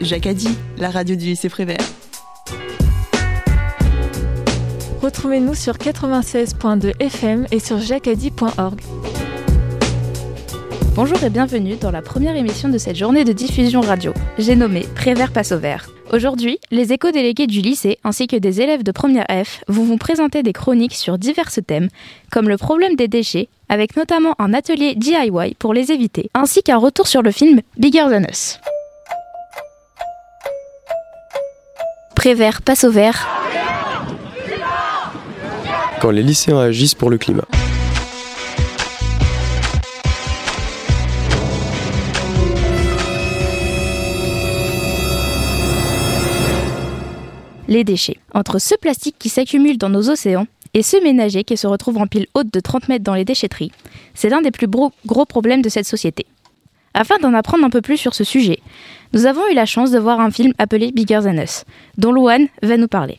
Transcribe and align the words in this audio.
Jacadi, 0.00 0.48
la 0.78 0.88
radio 0.88 1.14
du 1.14 1.26
lycée 1.26 1.50
Prévert. 1.50 1.76
Retrouvez-nous 5.02 5.54
sur 5.54 5.74
96.2 5.74 6.94
FM 7.00 7.46
et 7.50 7.58
sur 7.60 7.78
jacadi.org. 7.78 8.80
Bonjour 10.94 11.22
et 11.22 11.30
bienvenue 11.30 11.76
dans 11.76 11.90
la 11.90 12.00
première 12.00 12.34
émission 12.34 12.70
de 12.70 12.78
cette 12.78 12.96
journée 12.96 13.24
de 13.24 13.32
diffusion 13.32 13.82
radio. 13.82 14.14
J'ai 14.38 14.56
nommé 14.56 14.86
Prévert 14.94 15.32
passe 15.32 15.52
au 15.52 15.58
vert. 15.58 15.90
Aujourd'hui, 16.12 16.58
les 16.70 16.92
éco-délégués 16.92 17.46
du 17.46 17.60
lycée 17.60 17.98
ainsi 18.02 18.26
que 18.26 18.36
des 18.36 18.62
élèves 18.62 18.82
de 18.82 18.92
première 18.92 19.26
F 19.30 19.62
vont 19.68 19.84
vous 19.84 19.98
présenter 19.98 20.42
des 20.42 20.54
chroniques 20.54 20.94
sur 20.94 21.18
divers 21.18 21.50
thèmes, 21.66 21.88
comme 22.32 22.48
le 22.48 22.56
problème 22.56 22.96
des 22.96 23.06
déchets, 23.06 23.48
avec 23.68 23.96
notamment 23.96 24.34
un 24.38 24.54
atelier 24.54 24.94
DIY 24.94 25.54
pour 25.58 25.74
les 25.74 25.92
éviter, 25.92 26.30
ainsi 26.34 26.62
qu'un 26.62 26.78
retour 26.78 27.06
sur 27.06 27.20
le 27.20 27.30
film 27.30 27.60
Bigger 27.76 28.06
Than 28.10 28.24
Us. 28.28 28.58
Prévert 32.20 32.60
passe 32.60 32.84
au 32.84 32.90
vert. 32.90 33.26
Quand 36.02 36.10
les 36.10 36.22
lycéens 36.22 36.58
agissent 36.58 36.94
pour 36.94 37.08
le 37.08 37.16
climat. 37.16 37.46
les 47.68 47.84
déchets. 47.84 48.18
Entre 48.34 48.58
ce 48.58 48.74
plastique 48.74 49.16
qui 49.18 49.30
s'accumule 49.30 49.78
dans 49.78 49.88
nos 49.88 50.10
océans 50.10 50.46
et 50.74 50.82
ce 50.82 51.02
ménager 51.02 51.42
qui 51.42 51.56
se 51.56 51.66
retrouve 51.66 51.96
en 51.96 52.06
pile 52.06 52.26
haute 52.34 52.52
de 52.52 52.60
30 52.60 52.90
mètres 52.90 53.04
dans 53.04 53.14
les 53.14 53.24
déchetteries, 53.24 53.72
c'est 54.12 54.28
l'un 54.28 54.42
des 54.42 54.50
plus 54.50 54.66
gros, 54.66 55.24
problèmes 55.24 55.62
de 55.62 55.70
cette 55.70 55.86
société. 55.86 56.26
Afin 56.92 57.18
d'en 57.18 57.34
apprendre 57.34 57.64
un 57.64 57.70
peu 57.70 57.82
plus 57.82 57.96
sur 57.96 58.14
ce 58.14 58.24
sujet, 58.24 58.58
nous 59.12 59.26
avons 59.26 59.46
eu 59.48 59.54
la 59.54 59.64
chance 59.66 59.92
de 59.92 59.98
voir 59.98 60.20
un 60.20 60.30
film 60.30 60.52
appelé 60.58 60.90
Bigger 60.90 61.20
Than 61.22 61.40
Us, 61.40 61.64
dont 61.98 62.10
Louane 62.10 62.48
va 62.62 62.76
nous 62.76 62.88
parler. 62.88 63.16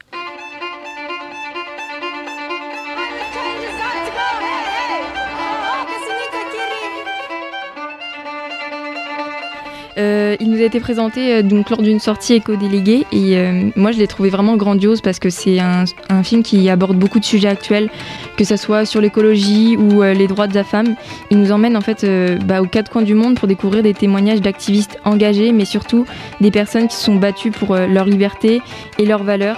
Euh, 10.01 10.35
il 10.39 10.49
nous 10.49 10.61
a 10.61 10.65
été 10.65 10.79
présenté 10.79 11.33
euh, 11.33 11.41
donc 11.43 11.69
lors 11.69 11.81
d'une 11.81 11.99
sortie 11.99 12.33
éco-déléguée 12.33 13.05
et 13.11 13.37
euh, 13.37 13.69
moi 13.75 13.91
je 13.91 13.99
l'ai 13.99 14.07
trouvé 14.07 14.29
vraiment 14.29 14.57
grandiose 14.57 15.01
parce 15.01 15.19
que 15.19 15.29
c'est 15.29 15.59
un, 15.59 15.85
film 16.23 16.43
qui 16.43 16.69
aborde 16.69 16.97
beaucoup 16.97 17.19
de 17.19 17.25
sujets 17.25 17.47
actuels, 17.47 17.89
que 18.37 18.43
ce 18.43 18.55
soit 18.55 18.85
sur 18.85 19.01
l'écologie 19.01 19.75
ou 19.77 20.03
les 20.03 20.27
droits 20.27 20.47
de 20.47 20.53
la 20.53 20.63
femme. 20.63 20.95
Il 21.31 21.39
nous 21.39 21.51
emmène 21.51 21.75
en 21.75 21.81
fait 21.81 22.05
bah, 22.45 22.61
aux 22.61 22.67
quatre 22.67 22.91
coins 22.91 23.01
du 23.01 23.15
monde 23.15 23.35
pour 23.35 23.47
découvrir 23.47 23.81
des 23.81 23.93
témoignages 23.93 24.41
d'activistes 24.41 24.99
engagés, 25.03 25.51
mais 25.51 25.65
surtout 25.65 26.05
des 26.41 26.51
personnes 26.51 26.87
qui 26.87 26.95
sont 26.95 27.15
battues 27.15 27.51
pour 27.51 27.75
leur 27.75 28.05
liberté 28.05 28.61
et 28.99 29.05
leurs 29.05 29.23
valeurs. 29.23 29.57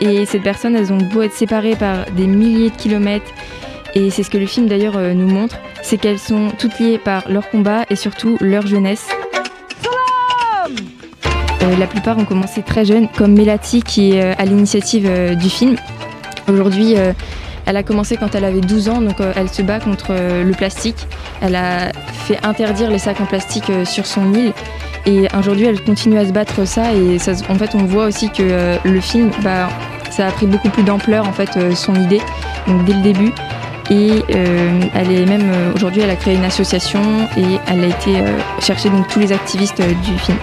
Et 0.00 0.26
ces 0.26 0.38
personnes, 0.38 0.76
elles 0.76 0.92
ont 0.92 0.98
beau 0.98 1.22
être 1.22 1.32
séparées 1.32 1.76
par 1.76 2.06
des 2.12 2.26
milliers 2.26 2.70
de 2.70 2.76
kilomètres, 2.76 3.32
et 3.94 4.10
c'est 4.10 4.22
ce 4.22 4.30
que 4.30 4.38
le 4.38 4.46
film 4.46 4.68
d'ailleurs 4.68 4.96
euh, 4.96 5.14
nous 5.14 5.26
montre, 5.26 5.56
c'est 5.82 5.96
qu'elles 5.96 6.18
sont 6.18 6.50
toutes 6.58 6.78
liées 6.78 6.98
par 6.98 7.28
leur 7.28 7.48
combat 7.48 7.84
et 7.90 7.96
surtout 7.96 8.36
leur 8.40 8.66
jeunesse. 8.66 9.08
Euh, 11.62 11.76
la 11.78 11.86
plupart 11.86 12.18
ont 12.18 12.24
commencé 12.24 12.62
très 12.62 12.84
jeunes, 12.84 13.08
comme 13.16 13.32
Melati 13.32 13.82
qui 13.82 14.12
est 14.12 14.22
euh, 14.22 14.34
à 14.38 14.44
l'initiative 14.44 15.36
du 15.36 15.48
film. 15.48 15.76
Aujourd'hui, 16.48 16.94
elle 17.66 17.76
a 17.76 17.82
commencé 17.82 18.16
quand 18.16 18.34
elle 18.34 18.46
avait 18.46 18.62
12 18.62 18.88
ans, 18.88 19.02
donc 19.02 19.16
elle 19.36 19.50
se 19.50 19.60
bat 19.60 19.80
contre 19.80 20.14
le 20.14 20.52
plastique. 20.52 21.06
Elle 21.42 21.56
a 21.56 21.92
fait 22.26 22.38
interdire 22.42 22.90
les 22.90 22.98
sacs 22.98 23.20
en 23.20 23.26
plastique 23.26 23.70
sur 23.84 24.06
son 24.06 24.32
île. 24.32 24.54
Et 25.06 25.26
aujourd'hui, 25.38 25.66
elle 25.66 25.82
continue 25.82 26.18
à 26.18 26.26
se 26.26 26.32
battre 26.32 26.66
ça. 26.66 26.92
Et 26.92 27.18
en 27.48 27.54
fait, 27.54 27.74
on 27.74 27.84
voit 27.84 28.06
aussi 28.06 28.30
que 28.30 28.76
le 28.84 29.00
film, 29.00 29.30
bah, 29.42 29.68
ça 30.10 30.26
a 30.26 30.30
pris 30.32 30.46
beaucoup 30.46 30.68
plus 30.68 30.82
d'ampleur 30.82 31.28
en 31.28 31.32
fait 31.32 31.56
euh, 31.56 31.74
son 31.74 31.94
idée 31.94 32.20
donc 32.66 32.84
dès 32.84 32.92
le 32.92 33.02
début 33.02 33.32
et 33.90 34.24
euh, 34.34 34.80
elle 34.94 35.12
est 35.12 35.24
même 35.24 35.50
euh, 35.52 35.72
aujourd'hui 35.74 36.02
elle 36.02 36.10
a 36.10 36.16
créé 36.16 36.34
une 36.34 36.44
association 36.44 37.00
et 37.36 37.58
elle 37.68 37.84
a 37.84 37.86
été 37.86 38.22
chercher 38.60 38.90
donc 38.90 39.06
tous 39.08 39.20
les 39.20 39.32
activistes 39.32 39.80
du 39.80 40.18
film. 40.18 40.36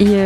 Et 0.00 0.16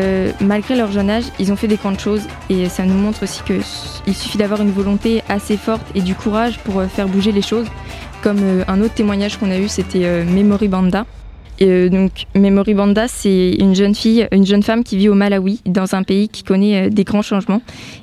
malgré 0.40 0.76
leur 0.76 0.92
jeune 0.92 1.10
âge, 1.10 1.24
ils 1.40 1.52
ont 1.52 1.56
fait 1.56 1.66
des 1.66 1.76
grandes 1.76 1.98
choses 1.98 2.22
et 2.48 2.68
ça 2.68 2.84
nous 2.84 2.94
montre 2.94 3.24
aussi 3.24 3.42
qu'il 3.42 4.14
suffit 4.14 4.38
d'avoir 4.38 4.62
une 4.62 4.70
volonté 4.70 5.22
assez 5.28 5.56
forte 5.56 5.84
et 5.96 6.00
du 6.00 6.14
courage 6.14 6.58
pour 6.60 6.82
faire 6.84 7.08
bouger 7.08 7.32
les 7.32 7.42
choses. 7.42 7.66
Comme 8.22 8.38
un 8.68 8.80
autre 8.80 8.94
témoignage 8.94 9.36
qu'on 9.36 9.50
a 9.50 9.58
eu, 9.58 9.66
c'était 9.66 10.24
Memory 10.24 10.68
Banda, 10.68 11.06
et 11.60 11.68
euh, 11.68 11.88
donc, 11.88 12.26
Memory 12.34 12.74
Banda, 12.74 13.06
c'est 13.06 13.52
une 13.52 13.74
jeune 13.74 13.94
fille, 13.94 14.26
une 14.32 14.44
jeune 14.44 14.62
femme 14.62 14.82
qui 14.82 14.96
vit 14.96 15.08
au 15.08 15.14
Malawi, 15.14 15.60
dans 15.66 15.94
un 15.94 16.02
pays 16.02 16.28
qui 16.28 16.42
connaît 16.42 16.86
euh, 16.86 16.90
des 16.90 17.04
grands 17.04 17.22
changements. 17.22 17.62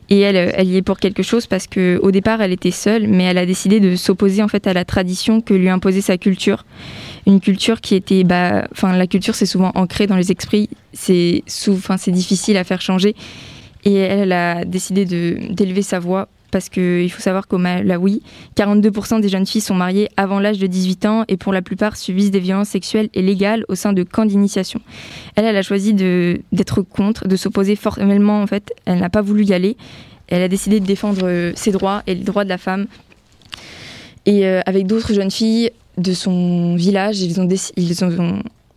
Et 0.09 0.19
elle, 0.21 0.37
euh, 0.37 0.51
elle 0.53 0.69
y 0.69 0.77
est 0.77 0.81
pour 0.81 0.99
quelque 0.99 1.23
chose 1.23 1.47
parce 1.47 1.67
que 1.67 1.99
au 2.01 2.11
départ, 2.11 2.41
elle 2.41 2.53
était 2.53 2.71
seule, 2.71 3.07
mais 3.07 3.23
elle 3.23 3.37
a 3.37 3.45
décidé 3.45 3.79
de 3.79 3.95
s'opposer 3.95 4.41
en 4.41 4.47
fait 4.47 4.67
à 4.67 4.73
la 4.73 4.85
tradition 4.85 5.41
que 5.41 5.53
lui 5.53 5.69
imposait 5.69 6.01
sa 6.01 6.17
culture. 6.17 6.63
Une 7.27 7.39
culture 7.39 7.81
qui 7.81 7.95
était, 7.95 8.23
bah, 8.23 8.67
enfin, 8.71 8.95
la 8.95 9.07
culture, 9.07 9.35
c'est 9.35 9.45
souvent 9.45 9.71
ancré 9.75 10.07
dans 10.07 10.15
les 10.15 10.31
esprits. 10.31 10.69
C'est, 10.93 11.43
enfin, 11.69 11.97
c'est 11.97 12.11
difficile 12.11 12.57
à 12.57 12.63
faire 12.63 12.81
changer. 12.81 13.15
Et 13.83 13.95
elle, 13.95 14.31
a 14.31 14.65
décidé 14.65 15.05
d'élever 15.05 15.81
sa 15.81 15.99
voix 15.99 16.27
parce 16.51 16.67
qu'il 16.69 17.09
faut 17.09 17.21
savoir 17.21 17.47
qu'au 17.47 17.57
Malawi, 17.57 18.21
42% 18.57 19.21
des 19.21 19.29
jeunes 19.29 19.45
filles 19.45 19.61
sont 19.61 19.73
mariées 19.73 20.09
avant 20.17 20.39
l'âge 20.39 20.59
de 20.59 20.67
18 20.67 21.05
ans 21.05 21.23
et 21.29 21.37
pour 21.37 21.53
la 21.53 21.61
plupart 21.61 21.95
subissent 21.95 22.31
des 22.31 22.41
violences 22.41 22.67
sexuelles 22.69 23.09
et 23.13 23.21
légales 23.21 23.63
au 23.69 23.75
sein 23.75 23.93
de 23.93 24.03
camps 24.03 24.25
d'initiation. 24.25 24.81
Elle, 25.35 25.45
elle 25.45 25.55
a 25.55 25.61
choisi 25.61 25.93
d'être 25.93 26.81
contre, 26.81 27.27
de 27.27 27.35
s'opposer 27.37 27.77
formellement 27.77 28.41
en 28.41 28.47
fait. 28.47 28.73
Elle 28.85 28.99
n'a 28.99 29.09
pas 29.09 29.21
voulu 29.21 29.45
y 29.45 29.53
aller. 29.53 29.77
Elle 30.27 30.43
a 30.43 30.47
décidé 30.49 30.79
de 30.79 30.85
défendre 30.85 31.21
euh, 31.23 31.51
ses 31.55 31.71
droits 31.71 32.03
et 32.05 32.15
les 32.15 32.23
droits 32.23 32.43
de 32.43 32.49
la 32.49 32.57
femme. 32.57 32.87
Et 34.25 34.45
euh, 34.45 34.61
avec 34.65 34.87
d'autres 34.87 35.13
jeunes 35.13 35.31
filles 35.31 35.71
de 35.97 36.13
son 36.13 36.75
village, 36.75 37.21
ils 37.21 37.39
ont, 37.39 37.47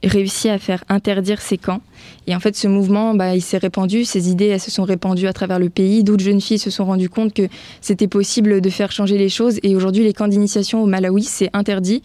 réussi 0.02 0.48
à 0.48 0.58
faire 0.58 0.84
interdire 0.88 1.40
ces 1.40 1.58
camps. 1.58 1.80
Et 2.26 2.34
en 2.34 2.40
fait, 2.40 2.56
ce 2.56 2.68
mouvement, 2.68 3.14
bah, 3.14 3.34
il 3.34 3.40
s'est 3.40 3.58
répandu, 3.58 4.04
ces 4.04 4.30
idées, 4.30 4.48
elles 4.48 4.60
se 4.60 4.70
sont 4.70 4.84
répandues 4.84 5.26
à 5.26 5.32
travers 5.32 5.58
le 5.58 5.70
pays. 5.70 6.04
D'autres 6.04 6.24
jeunes 6.24 6.40
filles 6.40 6.58
se 6.58 6.70
sont 6.70 6.84
rendues 6.84 7.08
compte 7.08 7.32
que 7.32 7.48
c'était 7.80 8.08
possible 8.08 8.60
de 8.60 8.70
faire 8.70 8.92
changer 8.92 9.18
les 9.18 9.28
choses. 9.28 9.58
Et 9.62 9.74
aujourd'hui, 9.74 10.04
les 10.04 10.12
camps 10.12 10.28
d'initiation 10.28 10.82
au 10.82 10.86
Malawi, 10.86 11.22
c'est 11.22 11.50
interdit. 11.54 12.02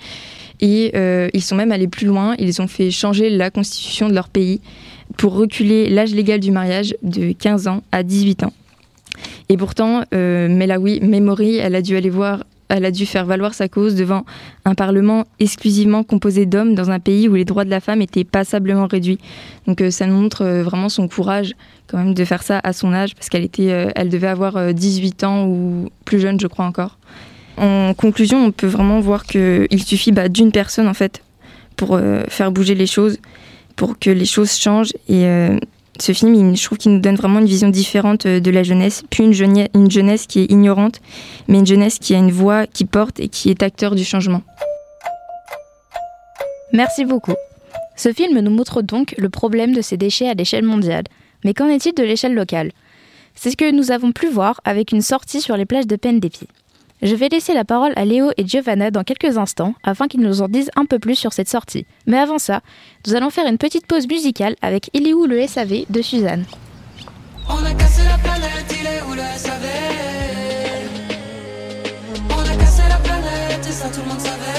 Et 0.62 0.92
euh, 0.96 1.30
ils 1.34 1.44
sont 1.44 1.56
même 1.56 1.72
allés 1.72 1.88
plus 1.88 2.08
loin. 2.08 2.36
Ils 2.40 2.62
ont 2.62 2.68
fait 2.68 2.92
changer 2.92 3.30
la 3.30 3.50
constitution 3.50 4.09
de 4.09 4.14
leur 4.14 4.30
pays 4.30 4.62
pour 5.18 5.34
reculer 5.34 5.90
l'âge 5.90 6.14
légal 6.14 6.40
du 6.40 6.52
mariage 6.52 6.96
de 7.02 7.31
15 7.31 7.68
ans 7.68 7.84
à 7.92 8.03
18 8.03 8.44
ans. 8.44 8.53
Et 9.50 9.58
pourtant, 9.58 10.03
euh, 10.14 10.48
Memory, 10.48 11.58
elle 11.58 11.75
a 11.75 11.81
dû 11.81 11.98
aller 11.98 12.09
voir 12.09 12.44
elle 12.69 12.85
a 12.85 12.91
dû 12.91 13.06
faire 13.06 13.25
valoir 13.25 13.53
sa 13.53 13.68
cause 13.68 13.96
devant 13.96 14.25
un 14.63 14.75
parlement 14.75 15.25
exclusivement 15.40 16.03
composé 16.03 16.46
d'hommes 16.46 16.75
dans 16.75 16.91
un 16.91 17.00
pays 17.00 17.28
où 17.28 17.34
les 17.34 17.46
droits 17.46 17.66
de 17.66 17.69
la 17.69 17.80
femme 17.80 18.02
étaient 18.02 18.24
passablement 18.24 18.88
réduits. 18.88 19.18
Donc 19.68 19.81
euh, 19.81 19.91
ça 19.91 20.06
montre 20.07 20.44
euh, 20.44 20.63
vraiment 20.63 20.88
son 20.88 21.07
courage 21.07 21.53
quand 21.88 21.97
même 21.97 22.13
de 22.13 22.25
faire 22.25 22.44
ça 22.44 22.59
à 22.63 22.72
son 22.72 22.94
âge 22.94 23.16
parce 23.16 23.30
qu'elle 23.30 23.44
était, 23.44 23.72
euh, 23.72 23.90
elle 23.96 24.09
devait 24.09 24.28
avoir 24.28 24.74
18 24.74 25.24
ans 25.24 25.47
ou 25.47 25.90
plus 26.06 26.19
jeune, 26.19 26.40
je 26.40 26.47
crois 26.47 26.66
encore. 26.66 26.97
En 27.57 27.94
conclusion, 27.94 28.46
on 28.46 28.52
peut 28.52 28.68
vraiment 28.68 29.00
voir 29.00 29.25
qu'il 29.25 29.84
suffit 29.84 30.12
bah, 30.12 30.30
d'une 30.30 30.51
personne 30.51 30.88
en 30.88 30.94
fait 30.94 31.24
pour 31.75 32.00
faire 32.27 32.51
bouger 32.51 32.75
les 32.75 32.86
choses, 32.86 33.19
pour 33.77 33.98
que 33.98 34.10
les 34.10 34.25
choses 34.25 34.54
changent 34.57 34.92
et 35.07 35.25
ce 36.01 36.13
film, 36.13 36.56
je 36.56 36.63
trouve 36.63 36.78
qu'il 36.78 36.92
nous 36.94 37.00
donne 37.00 37.16
vraiment 37.16 37.40
une 37.40 37.46
vision 37.46 37.69
différente 37.69 38.25
euh, 38.25 38.40
de 38.40 38.51
la 38.51 38.63
jeunesse, 38.63 39.04
plus 39.10 39.25
une 39.25 39.34
jeunesse, 39.34 39.68
une 39.74 39.92
jeunesse 39.92 40.28
qui 40.28 40.42
est 40.42 40.51
ignorante, 40.51 41.01
mais 41.48 41.60
une 41.60 41.68
jeunesse 41.68 42.00
qui 42.00 42.16
a 42.16 42.18
une 42.18 42.31
voix, 42.31 42.68
qui 42.68 42.86
porte 42.86 43.19
et 43.19 43.28
qui 43.28 43.50
est 43.50 43.63
acteur 43.63 43.96
du 43.96 44.04
changement. 44.04 44.42
Merci 46.72 47.06
beaucoup. 47.06 47.36
Ce 47.96 48.13
film 48.13 48.40
nous 48.40 48.51
montre 48.51 48.81
donc 48.81 49.13
le 49.18 49.30
problème 49.30 49.74
de 49.74 49.81
ces 49.81 49.98
déchets 49.98 50.30
à 50.30 50.34
l'échelle 50.34 50.63
mondiale. 50.63 51.04
Mais 51.44 51.54
qu'en 51.54 51.68
est-il 51.68 51.94
de 51.94 52.04
l'échelle 52.04 52.34
locale? 52.34 52.72
C'est 53.36 53.52
ce 53.52 53.57
que 53.57 53.72
nous 53.72 53.92
avons 53.92 54.12
pu 54.12 54.28
voir 54.28 54.62
avec 54.63 54.92
une 54.92 55.02
sortie 55.02 55.42
sur 55.42 55.57
les 55.57 55.66
plages 55.66 55.88
de 55.88 55.95
Pendepi. 55.95 56.48
Je 57.01 57.16
vais 57.16 57.30
laisser 57.30 57.54
la 57.54 57.63
parole 57.63 57.94
à 57.96 58.04
Léo 58.04 58.31
et 58.36 58.46
Giovanna 58.46 58.92
dans 58.92 59.06
quelques 59.06 59.38
instants 59.38 59.74
afin 59.84 60.07
qu'ils 60.07 60.19
nous 60.19 60.42
en 60.42 60.50
disent 60.50 60.69
un 60.75 60.86
peu 60.86 61.00
plus 61.00 61.16
sur 61.16 61.31
cette 61.31 61.48
sortie. 61.48 61.86
Mais 62.07 62.18
avant 62.18 62.40
ça, 62.40 62.62
nous 63.07 63.16
allons 63.16 63.30
faire 63.30 63.48
une 63.48 63.57
petite 63.57 63.88
pause 63.88 64.06
musicale 64.07 64.56
avec 64.62 64.90
Il 64.94 65.07
est 65.07 65.13
où 65.13 65.25
le 65.25 65.48
SAV 65.48 65.86
de 65.90 66.01
Suzanne. 66.01 66.44
On 67.48 67.63
a 67.63 67.74
cassé 67.74 68.01
la 68.04 68.18
planète, 68.18 68.75
il 68.80 68.86
est 68.86 69.01
où 69.10 69.13
le 69.13 69.22
SAV 69.38 69.66
On 72.31 72.42
a 72.42 72.56
cassé 72.57 72.84
la 72.90 72.98
planète 72.98 73.66
et 73.66 73.72
ça 73.72 73.88
tout 73.88 74.02
le 74.02 74.10
monde 74.10 74.19
savait. 74.19 74.58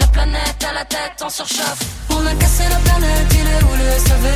La 0.00 0.06
planète 0.08 0.64
à 0.68 0.72
la 0.74 0.84
tête 0.84 1.22
en 1.22 1.28
surchauffe. 1.30 1.82
On 2.10 2.26
a 2.26 2.34
cassé 2.34 2.64
la 2.68 2.76
planète, 2.76 3.32
il 3.32 3.46
est 3.46 3.62
où 3.62 3.74
le 3.82 3.98
SAV 4.06 4.26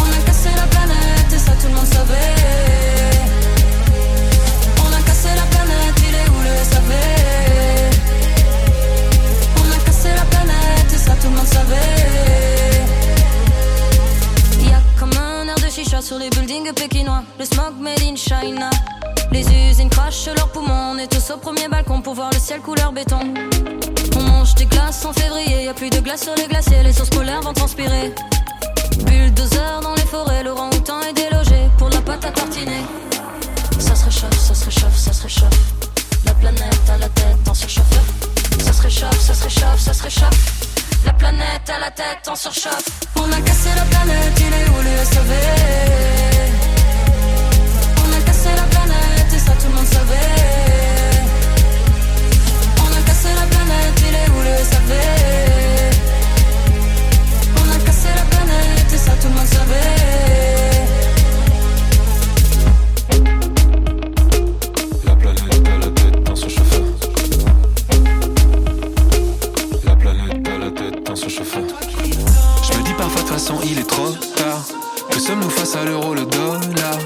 On 0.00 0.08
a 0.10 0.24
cassé 0.26 0.48
la 0.54 0.66
planète 0.74 1.32
et 1.34 1.38
ça 1.38 1.52
tout 1.60 1.68
le 1.68 1.74
monde 1.74 1.86
savait. 1.86 2.34
On 4.84 4.92
a 4.92 5.02
cassé 5.08 5.28
la 5.34 5.46
planète, 5.54 5.98
il 6.08 6.14
est 6.14 6.28
où 6.34 6.40
le 6.48 6.54
SAV 6.70 6.90
On 9.56 9.72
a 9.72 9.78
cassé 9.84 10.08
la 10.14 10.24
planète 10.24 10.92
et 10.92 10.98
ça 10.98 11.12
tout 11.20 11.28
le 11.28 11.36
monde 11.36 11.46
savait. 11.46 12.75
Sur 15.84 16.18
les 16.18 16.30
buildings 16.30 16.72
pékinois. 16.72 17.22
Le 17.38 17.44
smog 17.44 17.74
made 17.78 18.00
in 18.00 18.16
China. 18.16 18.70
Les 19.30 19.44
usines 19.70 19.90
crachent 19.90 20.26
leurs 20.34 20.48
poumons. 20.48 20.92
On 20.92 20.98
est 20.98 21.06
tous 21.06 21.30
au 21.30 21.36
premier 21.36 21.68
balcon 21.68 22.00
pour 22.00 22.14
voir 22.14 22.30
le 22.32 22.38
ciel 22.38 22.60
couleur 22.60 22.92
béton. 22.92 23.20
On 24.16 24.22
mange 24.22 24.54
des 24.54 24.64
glaces 24.64 25.04
en 25.04 25.12
février. 25.12 25.64
Y 25.64 25.68
a 25.68 25.74
plus 25.74 25.90
de 25.90 26.00
glace 26.00 26.22
sur 26.22 26.34
les 26.34 26.46
glaciers. 26.46 26.82
Les 26.82 26.94
sources 26.94 27.10
polaires 27.10 27.42
vont 27.42 27.52
transpirer. 27.52 28.14
Bulldozer 29.04 29.80
dans 29.82 29.94
les 29.94 30.06
forêts. 30.06 30.42
Laurent 30.44 30.70
Houtan 30.70 31.00
est 31.02 31.12
délogé 31.12 31.68
pour 31.76 31.90
la 31.90 32.00
pâte 32.00 32.24
à 32.24 32.30
tartiner. 32.30 32.82
Ça 33.78 33.94
se 33.94 34.06
réchauffe, 34.06 34.38
ça 34.38 34.54
se 34.54 34.64
réchauffe, 34.64 34.96
ça 34.96 35.12
se 35.12 35.22
réchauffe. 35.24 35.60
La 36.24 36.32
planète 36.32 36.90
à 36.90 36.96
la 36.96 37.08
tête 37.10 37.48
en 37.48 37.54
surchauffe. 37.54 37.84
Ça 38.60 38.72
se 38.72 38.82
réchauffe, 38.82 39.20
ça 39.20 39.34
se 39.34 39.44
réchauffe, 39.44 39.80
ça 39.80 39.92
se 39.92 40.02
réchauffe. 40.02 40.75
La 41.06 41.12
planète 41.12 41.70
à 41.74 41.78
la 41.80 41.90
tête 41.90 42.28
en 42.28 42.34
surchauffe. 42.34 42.88
On 43.16 43.32
a 43.32 43.40
cassé 43.40 43.70
la 43.74 43.82
planète, 43.82 44.38
il 44.38 44.52
est 44.60 44.68
où 44.68 44.78
le 44.82 45.04
SAV 45.04 45.32
On 48.04 48.12
a 48.12 48.20
cassé 48.26 48.48
la 48.54 48.66
planète 48.74 49.32
et 49.34 49.38
ça 49.38 49.52
tout 49.52 49.68
le 49.68 49.74
monde 49.76 49.86
savait. 49.86 50.14
On 52.84 52.90
a 52.98 53.02
cassé 53.08 53.28
la 53.40 53.46
planète, 53.54 54.02
il 54.08 54.14
est 54.14 54.30
où 54.36 54.40
le 54.48 54.54
SAV 54.70 54.92
On 57.56 57.66
a 57.74 57.78
cassé 57.86 58.08
la 58.14 58.24
planète 58.36 58.92
et 58.92 58.98
ça 58.98 59.12
tout 59.20 59.28
le 59.28 59.34
monde 59.34 59.46
savait. 59.46 60.35
Il 73.70 73.78
est 73.78 73.88
trop 73.88 74.10
tard. 74.10 74.62
Que 75.10 75.18
sommes-nous 75.18 75.50
face 75.50 75.74
à 75.74 75.84
l'euro, 75.84 76.14
le 76.14 76.24
dollar? 76.24 76.98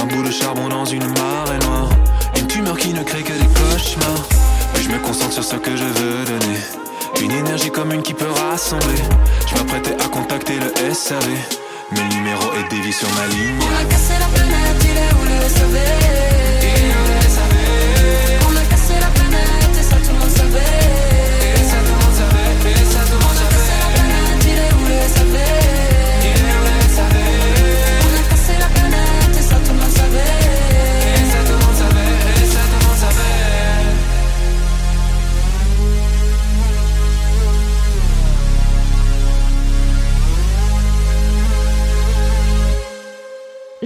Un 0.00 0.06
bout 0.06 0.22
de 0.22 0.30
charbon 0.30 0.68
dans 0.68 0.84
une 0.84 1.06
marée 1.06 1.58
noire. 1.66 1.88
Une 2.36 2.46
tumeur 2.46 2.76
qui 2.76 2.92
ne 2.92 3.02
crée 3.02 3.22
que 3.22 3.32
des 3.32 3.48
cauchemars. 3.58 4.26
Mais 4.74 4.82
je 4.82 4.88
me 4.90 4.98
concentre 4.98 5.32
sur 5.32 5.44
ce 5.44 5.56
que 5.56 5.76
je 5.76 5.84
veux 5.84 6.24
donner. 6.24 6.60
Une 7.20 7.32
énergie 7.32 7.70
commune 7.70 8.02
qui 8.02 8.14
peut 8.14 8.30
rassembler. 8.50 9.02
Je 9.48 9.54
m'apprêtais 9.54 9.94
à 10.02 10.08
contacter 10.08 10.54
le 10.58 10.94
SAV. 10.94 11.24
Mais 11.92 12.00
le 12.00 12.14
numéro 12.14 12.44
est 12.54 12.68
dévié 12.70 12.92
sur 12.92 13.08
ma 13.10 13.26
ligne. 13.26 13.58
On 13.60 13.80
a 13.80 13.84
cassé 13.84 14.14
la 14.18 14.26
planète, 14.26 14.84
il 14.84 14.96
est 14.96 15.12
où 15.14 15.24
le 15.24 15.48
SAV 15.48 15.76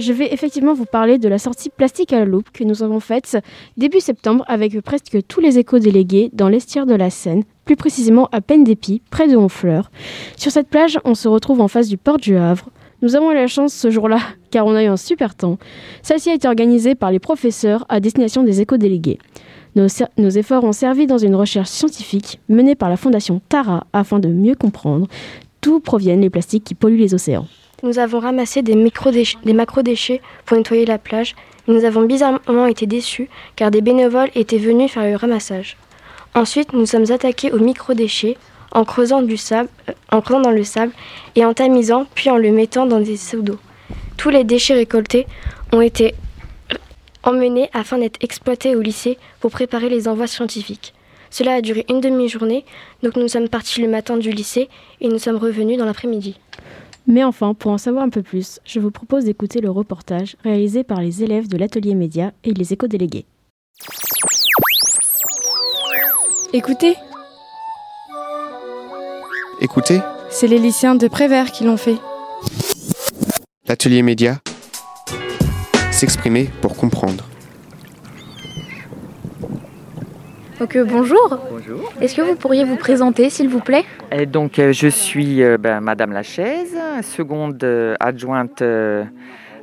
Je 0.05 0.13
vais 0.13 0.31
effectivement 0.31 0.75
vous 0.75 0.85
parler 0.85 1.17
de 1.17 1.27
la 1.27 1.39
sortie 1.39 1.71
Plastique 1.71 2.13
à 2.13 2.19
la 2.19 2.25
loupe 2.25 2.51
que 2.53 2.63
nous 2.63 2.83
avons 2.83 2.99
faite 2.99 3.39
début 3.75 3.99
septembre 3.99 4.45
avec 4.47 4.79
presque 4.81 5.17
tous 5.27 5.39
les 5.39 5.57
éco-délégués 5.57 6.29
dans 6.31 6.47
l'estuaire 6.47 6.85
de 6.85 6.93
la 6.93 7.09
Seine, 7.09 7.41
plus 7.65 7.75
précisément 7.75 8.29
à 8.31 8.39
Peine 8.39 8.63
d'Épis, 8.63 9.01
près 9.09 9.27
de 9.27 9.35
Honfleur. 9.35 9.89
Sur 10.37 10.51
cette 10.51 10.67
plage, 10.69 10.99
on 11.05 11.15
se 11.15 11.27
retrouve 11.27 11.59
en 11.59 11.67
face 11.67 11.87
du 11.87 11.97
port 11.97 12.17
du 12.19 12.37
Havre. 12.37 12.69
Nous 13.01 13.15
avons 13.15 13.31
eu 13.31 13.33
la 13.33 13.47
chance 13.47 13.73
ce 13.73 13.89
jour-là, 13.89 14.19
car 14.51 14.67
on 14.67 14.75
a 14.75 14.83
eu 14.83 14.87
un 14.87 14.95
super 14.95 15.33
temps. 15.33 15.57
Celle-ci 16.03 16.29
a 16.29 16.35
été 16.35 16.47
organisée 16.47 16.93
par 16.93 17.09
les 17.09 17.17
professeurs 17.19 17.83
à 17.89 17.99
destination 17.99 18.43
des 18.43 18.61
éco-délégués. 18.61 19.17
Nos, 19.75 19.87
ser- 19.87 20.05
nos 20.19 20.29
efforts 20.29 20.65
ont 20.65 20.71
servi 20.71 21.07
dans 21.07 21.17
une 21.17 21.33
recherche 21.33 21.69
scientifique 21.69 22.39
menée 22.47 22.75
par 22.75 22.91
la 22.91 22.97
fondation 22.97 23.41
Tara 23.49 23.87
afin 23.91 24.19
de 24.19 24.27
mieux 24.29 24.53
comprendre 24.53 25.07
d'où 25.63 25.79
proviennent 25.79 26.21
les 26.21 26.29
plastiques 26.29 26.63
qui 26.63 26.75
polluent 26.75 26.99
les 26.99 27.15
océans. 27.15 27.47
Nous 27.83 27.99
avons 27.99 28.19
ramassé 28.19 28.61
des, 28.61 28.75
macro-déchets 28.75 30.21
pour 30.45 30.57
nettoyer 30.57 30.85
la 30.85 30.97
plage, 30.97 31.35
mais 31.67 31.75
nous 31.75 31.85
avons 31.85 32.03
bizarrement 32.03 32.67
été 32.67 32.85
déçus 32.85 33.29
car 33.55 33.69
des 33.69 33.81
bénévoles 33.81 34.29
étaient 34.35 34.57
venus 34.57 34.91
faire 34.91 35.09
le 35.09 35.15
ramassage. 35.15 35.77
Ensuite, 36.33 36.73
nous 36.73 36.85
sommes 36.85 37.11
attaqués 37.11 37.51
aux 37.51 37.59
micro-déchets 37.59 38.37
euh, 38.75 38.79
en 38.79 38.85
creusant 38.85 39.21
dans 39.21 40.51
le 40.51 40.63
sable 40.63 40.91
et 41.35 41.45
en 41.45 41.53
tamisant, 41.53 42.05
puis 42.13 42.29
en 42.29 42.37
le 42.37 42.51
mettant 42.51 42.85
dans 42.85 42.99
des 42.99 43.17
seaux 43.17 43.41
d'eau. 43.41 43.57
Tous 44.17 44.29
les 44.29 44.43
déchets 44.43 44.73
récoltés 44.73 45.27
ont 45.71 45.81
été 45.81 46.15
emmenés 47.23 47.69
afin 47.73 47.97
d'être 47.97 48.23
exploités 48.23 48.75
au 48.75 48.81
lycée 48.81 49.17
pour 49.39 49.51
préparer 49.51 49.89
les 49.89 50.07
envois 50.07 50.27
scientifiques. 50.27 50.93
Cela 51.29 51.55
a 51.55 51.61
duré 51.61 51.85
une 51.89 51.99
demi-journée, 51.99 52.63
donc 53.03 53.17
nous 53.17 53.27
sommes 53.27 53.49
partis 53.49 53.81
le 53.81 53.89
matin 53.89 54.15
du 54.15 54.31
lycée 54.31 54.69
et 55.01 55.07
nous 55.07 55.19
sommes 55.19 55.35
revenus 55.37 55.77
dans 55.77 55.85
l'après-midi. 55.85 56.37
Mais 57.07 57.23
enfin, 57.23 57.53
pour 57.53 57.71
en 57.71 57.77
savoir 57.77 58.03
un 58.03 58.09
peu 58.09 58.23
plus, 58.23 58.59
je 58.65 58.79
vous 58.79 58.91
propose 58.91 59.25
d'écouter 59.25 59.61
le 59.61 59.69
reportage 59.69 60.35
réalisé 60.43 60.83
par 60.83 61.01
les 61.01 61.23
élèves 61.23 61.47
de 61.47 61.57
l'atelier 61.57 61.93
média 61.93 62.31
et 62.43 62.53
les 62.53 62.73
éco-délégués. 62.73 63.25
Écoutez, 66.53 66.95
Écoutez, 69.61 69.99
c'est 70.29 70.47
les 70.47 70.59
lycéens 70.59 70.95
de 70.95 71.07
Prévert 71.07 71.51
qui 71.51 71.63
l'ont 71.63 71.77
fait. 71.77 71.95
l'atelier 73.67 74.01
média. 74.01 74.39
S'exprimer 75.91 76.49
pour 76.61 76.75
comprendre. 76.75 77.23
Donc 80.59 80.75
euh, 80.77 80.85
bonjour, 80.85 81.39
Bonjour. 81.51 81.91
est-ce 81.99 82.15
que 82.15 82.21
vous 82.21 82.35
pourriez 82.35 82.63
vous 82.63 82.77
présenter 82.77 83.29
s'il 83.29 83.49
vous 83.49 83.59
plaît? 83.59 83.83
Et 84.11 84.25
donc, 84.25 84.57
euh, 84.57 84.71
je 84.71 84.87
suis 84.87 85.43
euh, 85.43 85.57
ben, 85.57 85.81
Madame 85.81 86.13
Lachaise, 86.13 86.77
seconde 87.01 87.61
euh, 87.63 87.95
adjointe 87.99 88.61
euh, 88.61 89.03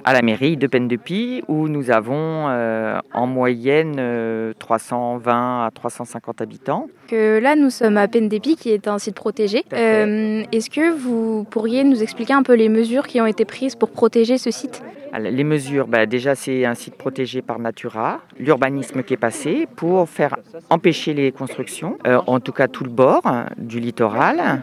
à 0.05 0.13
la 0.13 0.23
mairie 0.23 0.57
de 0.57 0.67
Pendepi, 0.67 1.43
où 1.49 1.69
nous 1.69 1.91
avons 1.91 2.49
euh, 2.49 2.99
en 3.13 3.27
moyenne 3.27 3.97
euh, 3.99 4.53
320 4.59 5.67
à 5.67 5.71
350 5.71 6.41
habitants. 6.41 6.89
Que 7.09 7.39
là 7.39 7.57
nous 7.57 7.71
sommes 7.71 7.97
à 7.97 8.09
Pendepi 8.09 8.57
qui 8.57 8.71
est 8.71 8.89
un 8.89 8.99
site 8.99 9.15
protégé. 9.15 9.65
Euh, 9.73 10.43
est-ce 10.53 10.71
que 10.71 10.91
vous 10.93 11.45
pourriez 11.45 11.85
nous 11.85 12.03
expliquer 12.03 12.33
un 12.33 12.43
peu 12.43 12.55
les 12.55 12.69
mesures 12.69 13.07
qui 13.07 13.21
ont 13.21 13.27
été 13.27 13.45
prises 13.45 13.77
pour 13.77 13.91
protéger 13.91 14.39
ce 14.39 14.51
site? 14.51 14.83
Alors, 15.15 15.31
les 15.31 15.45
mesures, 15.45 15.89
ben, 15.89 16.09
déjà, 16.09 16.35
c'est 16.35 16.65
un 16.65 16.75
site 16.75 16.97
protégé 16.97 17.43
par 17.43 17.59
Natura, 17.59 18.21
l'urbanisme 18.39 19.03
qui 19.03 19.13
est 19.13 19.19
passé 19.19 19.69
pour 19.77 20.09
faire 20.09 20.37
empêcher 20.71 21.13
les 21.13 21.33
constructions, 21.33 21.99
euh, 22.07 22.19
en 22.27 22.41
tout 22.41 22.53
cas 22.53 22.67
tout 22.67 22.85
le 22.85 22.91
bord 22.91 23.23
du 23.59 23.79
littoral. 23.79 24.63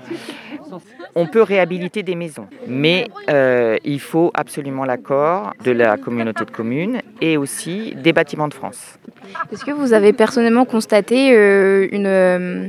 On 1.16 1.26
peut 1.26 1.42
réhabiliter 1.42 2.04
des 2.04 2.16
maisons, 2.16 2.48
mais 2.68 3.08
euh, 3.30 3.78
il 3.84 4.00
faut 4.00 4.32
absolument 4.34 4.86
l'accord 4.86 5.54
de 5.64 5.72
la 5.72 5.98
communauté 5.98 6.46
de 6.46 6.52
communes 6.52 7.02
et 7.22 7.38
aussi 7.38 7.96
des 7.96 8.14
bâtiments 8.14 8.48
de 8.48 8.54
France. 8.54 8.98
Est-ce 9.52 9.66
que 9.66 9.72
vous 9.72 9.94
avez 9.94 10.14
personnellement 10.14 10.66
constaté 10.66 11.36
euh, 11.36 11.88
une, 11.92 12.06
euh, 12.06 12.68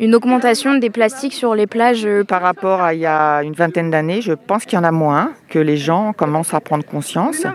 une 0.00 0.14
augmentation 0.14 0.76
des 0.76 0.90
plastiques 0.90 1.34
sur 1.34 1.54
les 1.54 1.66
plages 1.66 2.08
Par 2.28 2.42
rapport 2.42 2.80
à 2.80 2.94
il 2.94 3.00
y 3.00 3.06
a 3.06 3.42
une 3.42 3.54
vingtaine 3.54 3.90
d'années, 3.90 4.22
je 4.22 4.32
pense 4.32 4.64
qu'il 4.64 4.78
y 4.78 4.80
en 4.80 4.84
a 4.84 4.92
moins, 4.92 5.32
que 5.48 5.58
les 5.58 5.76
gens 5.76 6.12
commencent 6.12 6.54
à 6.54 6.60
prendre 6.60 6.84
conscience, 6.84 7.46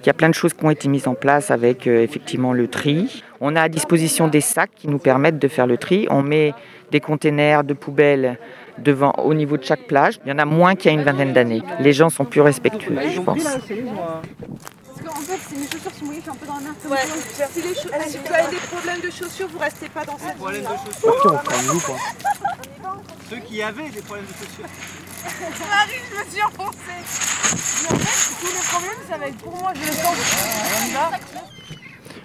qu'il 0.00 0.06
y 0.06 0.10
a 0.10 0.14
plein 0.14 0.30
de 0.30 0.34
choses 0.34 0.54
qui 0.54 0.64
ont 0.64 0.70
été 0.70 0.88
mises 0.88 1.06
en 1.06 1.14
place 1.14 1.50
avec 1.50 1.86
euh, 1.86 2.02
effectivement 2.02 2.52
le 2.52 2.68
tri. 2.68 3.22
On 3.40 3.54
a 3.56 3.62
à 3.62 3.68
disposition 3.68 4.28
des 4.28 4.40
sacs 4.40 4.70
qui 4.74 4.88
nous 4.88 4.98
permettent 4.98 5.38
de 5.38 5.48
faire 5.48 5.66
le 5.66 5.76
tri. 5.76 6.06
On 6.10 6.22
met 6.22 6.54
des 6.90 7.00
containers 7.00 7.64
de 7.64 7.74
poubelles 7.74 8.38
devant, 8.82 9.12
au 9.18 9.34
niveau 9.34 9.56
de 9.56 9.64
chaque 9.64 9.86
plage. 9.86 10.18
Il 10.24 10.30
y 10.30 10.32
en 10.32 10.38
a 10.38 10.44
moins 10.44 10.74
qu'il 10.74 10.90
y 10.90 10.94
a 10.94 10.98
une 10.98 11.04
vingtaine 11.04 11.32
d'années. 11.32 11.62
Les 11.80 11.92
gens 11.92 12.10
sont 12.10 12.24
plus 12.24 12.40
respectueux, 12.40 12.96
je 13.10 13.20
pense. 13.20 13.42
Parce 13.42 13.58
qu'en 13.66 15.20
fait, 15.20 15.38
si 15.48 15.54
mes 15.54 15.66
chaussures 15.66 15.92
sont 15.98 16.04
mouillées, 16.04 16.18
je 16.18 16.22
suis 16.22 16.30
un 16.30 16.34
peu 16.34 16.46
dans 16.46 16.54
la 16.54 16.60
merde. 16.60 16.76
Ouais. 16.90 16.98
Si, 17.50 17.62
les 17.62 17.74
si 17.74 17.86
vous 17.86 17.94
avez 18.34 18.50
des 18.50 18.56
problèmes 18.56 19.00
de 19.00 19.10
chaussures, 19.10 19.48
vous 19.48 19.58
restez 19.58 19.88
pas 19.88 20.04
dans 20.04 20.18
cette 20.18 20.36
Problème 20.36 20.62
de 20.62 20.68
chaussures. 20.68 21.40
Ceux 23.30 23.38
qui 23.38 23.62
avaient 23.62 23.88
des 23.90 24.02
problèmes 24.02 24.26
de 24.26 24.32
chaussures. 24.32 24.66
Marie, 25.68 26.00
je 26.10 26.18
me 26.18 26.24
suis 26.30 26.42
enfoncée. 26.42 26.78
Mais 27.82 27.94
en 27.94 27.98
fait, 27.98 28.34
tous 28.40 28.52
les 28.52 28.64
problèmes, 28.68 29.02
ça 29.08 29.16
va 29.18 29.26
être 29.28 29.38
pour 29.38 29.56
moi. 29.56 29.72
Je 29.74 29.80
le 29.80 29.92
sens. 29.92 30.16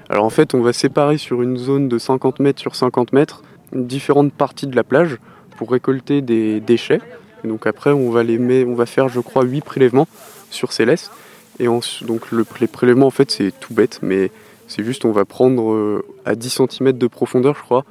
Alors 0.10 0.26
en 0.26 0.30
fait, 0.30 0.54
on 0.54 0.62
va 0.62 0.74
séparer 0.74 1.18
sur 1.18 1.42
une 1.42 1.58
zone 1.58 1.90
de 1.90 1.98
50 1.98 2.40
mètres 2.40 2.62
sur 2.62 2.76
50 2.76 3.14
mètres 3.14 3.42
différentes 3.74 4.34
parties 4.34 4.68
de 4.68 4.76
la 4.76 4.84
plage 4.84 5.18
pour 5.58 5.72
récolter 5.72 6.22
des 6.22 6.60
déchets. 6.60 7.02
Et 7.44 7.48
donc 7.48 7.68
après, 7.68 7.92
on 7.92 8.10
va, 8.10 8.24
les 8.24 8.38
mettre, 8.38 8.70
on 8.70 8.76
va 8.76 8.86
faire, 8.86 9.08
je 9.10 9.20
crois, 9.20 9.44
8 9.44 9.64
prélèvements 9.64 10.08
sur 10.50 10.74
ces 10.74 10.86
laisses. 10.86 11.12
Et 11.60 11.68
on, 11.68 11.80
donc 12.02 12.32
le, 12.32 12.46
les 12.60 12.68
prélèvements, 12.68 13.08
en 13.08 13.12
fait, 13.12 13.32
c'est 13.32 13.52
tout 13.60 13.74
bête, 13.74 14.00
mais 14.02 14.32
c'est 14.68 14.84
juste, 14.84 15.06
on 15.06 15.12
va 15.12 15.26
prendre 15.26 15.74
euh, 15.74 16.04
à 16.26 16.36
10 16.36 16.62
cm 16.70 16.92
de 16.94 17.08
profondeur, 17.08 17.56
je 17.56 17.62
crois, 17.62 17.86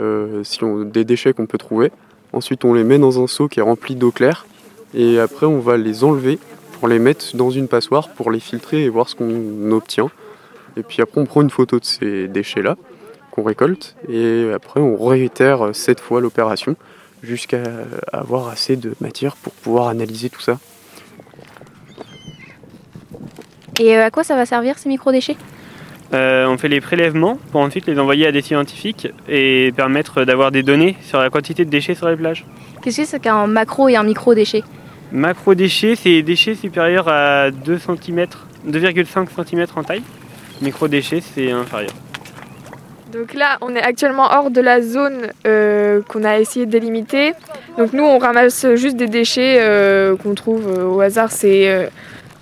euh, 0.00 0.42
des 0.84 1.04
déchets 1.04 1.32
qu'on 1.32 1.46
peut 1.46 1.58
trouver. 1.58 1.90
Ensuite, 2.32 2.64
on 2.64 2.72
les 2.72 2.84
met 2.84 2.98
dans 2.98 3.22
un 3.22 3.26
seau 3.26 3.48
qui 3.48 3.60
est 3.60 3.62
rempli 3.62 3.96
d'eau 3.96 4.10
claire. 4.10 4.46
Et 4.94 5.18
après, 5.18 5.46
on 5.46 5.58
va 5.58 5.76
les 5.76 6.04
enlever 6.04 6.38
pour 6.78 6.88
les 6.88 6.98
mettre 6.98 7.36
dans 7.36 7.50
une 7.50 7.68
passoire 7.68 8.08
pour 8.10 8.30
les 8.30 8.40
filtrer 8.40 8.84
et 8.84 8.88
voir 8.88 9.08
ce 9.08 9.16
qu'on 9.16 9.70
obtient. 9.72 10.10
Et 10.76 10.82
puis 10.82 11.02
après, 11.02 11.20
on 11.20 11.26
prend 11.26 11.42
une 11.42 11.50
photo 11.50 11.78
de 11.78 11.84
ces 11.84 12.28
déchets-là 12.28 12.76
qu'on 13.30 13.42
récolte. 13.42 13.96
Et 14.08 14.50
après, 14.54 14.80
on 14.80 14.96
réitère 14.96 15.74
sept 15.74 16.00
fois 16.00 16.20
l'opération 16.20 16.76
jusqu'à 17.22 17.62
avoir 18.12 18.48
assez 18.48 18.76
de 18.76 18.94
matière 19.00 19.36
pour 19.36 19.52
pouvoir 19.52 19.88
analyser 19.88 20.30
tout 20.30 20.40
ça. 20.40 20.58
Et 23.80 23.96
euh, 23.96 24.06
à 24.06 24.10
quoi 24.10 24.24
ça 24.24 24.36
va 24.36 24.46
servir 24.46 24.78
ces 24.78 24.88
microdéchets? 24.88 25.36
Euh, 26.12 26.46
on 26.46 26.58
fait 26.58 26.68
les 26.68 26.80
prélèvements 26.82 27.38
pour 27.52 27.62
ensuite 27.62 27.86
les 27.86 27.98
envoyer 27.98 28.26
à 28.26 28.32
des 28.32 28.42
scientifiques 28.42 29.08
et 29.28 29.72
permettre 29.74 30.24
d'avoir 30.24 30.50
des 30.50 30.62
données 30.62 30.96
sur 31.00 31.18
la 31.18 31.30
quantité 31.30 31.64
de 31.64 31.70
déchets 31.70 31.94
sur 31.94 32.08
les 32.08 32.16
plages. 32.16 32.44
Qu'est-ce 32.82 32.98
que 32.98 33.06
c'est 33.06 33.20
qu'un 33.20 33.46
macro 33.46 33.88
et 33.88 33.96
un 33.96 34.02
micro-déchet? 34.02 34.62
Macro-déchets, 35.10 35.96
c'est 35.96 36.10
des 36.10 36.22
déchets 36.22 36.54
supérieurs 36.54 37.08
à 37.08 37.50
2 37.50 37.78
cm, 37.78 38.26
2,5 38.68 39.46
cm 39.46 39.66
en 39.74 39.84
taille. 39.84 40.02
Micro-déchets, 40.60 41.22
c'est 41.22 41.50
inférieur. 41.50 41.92
Donc 43.12 43.34
là, 43.34 43.58
on 43.60 43.76
est 43.76 43.82
actuellement 43.82 44.28
hors 44.32 44.50
de 44.50 44.62
la 44.62 44.80
zone 44.80 45.26
euh, 45.46 46.00
qu'on 46.08 46.24
a 46.24 46.38
essayé 46.38 46.64
de 46.64 46.70
délimiter. 46.70 47.34
Donc 47.76 47.92
nous, 47.92 48.04
on 48.04 48.16
ramasse 48.16 48.66
juste 48.74 48.96
des 48.96 49.06
déchets 49.06 49.58
euh, 49.60 50.16
qu'on 50.16 50.34
trouve 50.34 50.66
euh, 50.66 50.86
au 50.86 51.00
hasard, 51.00 51.30
c'est 51.30 51.90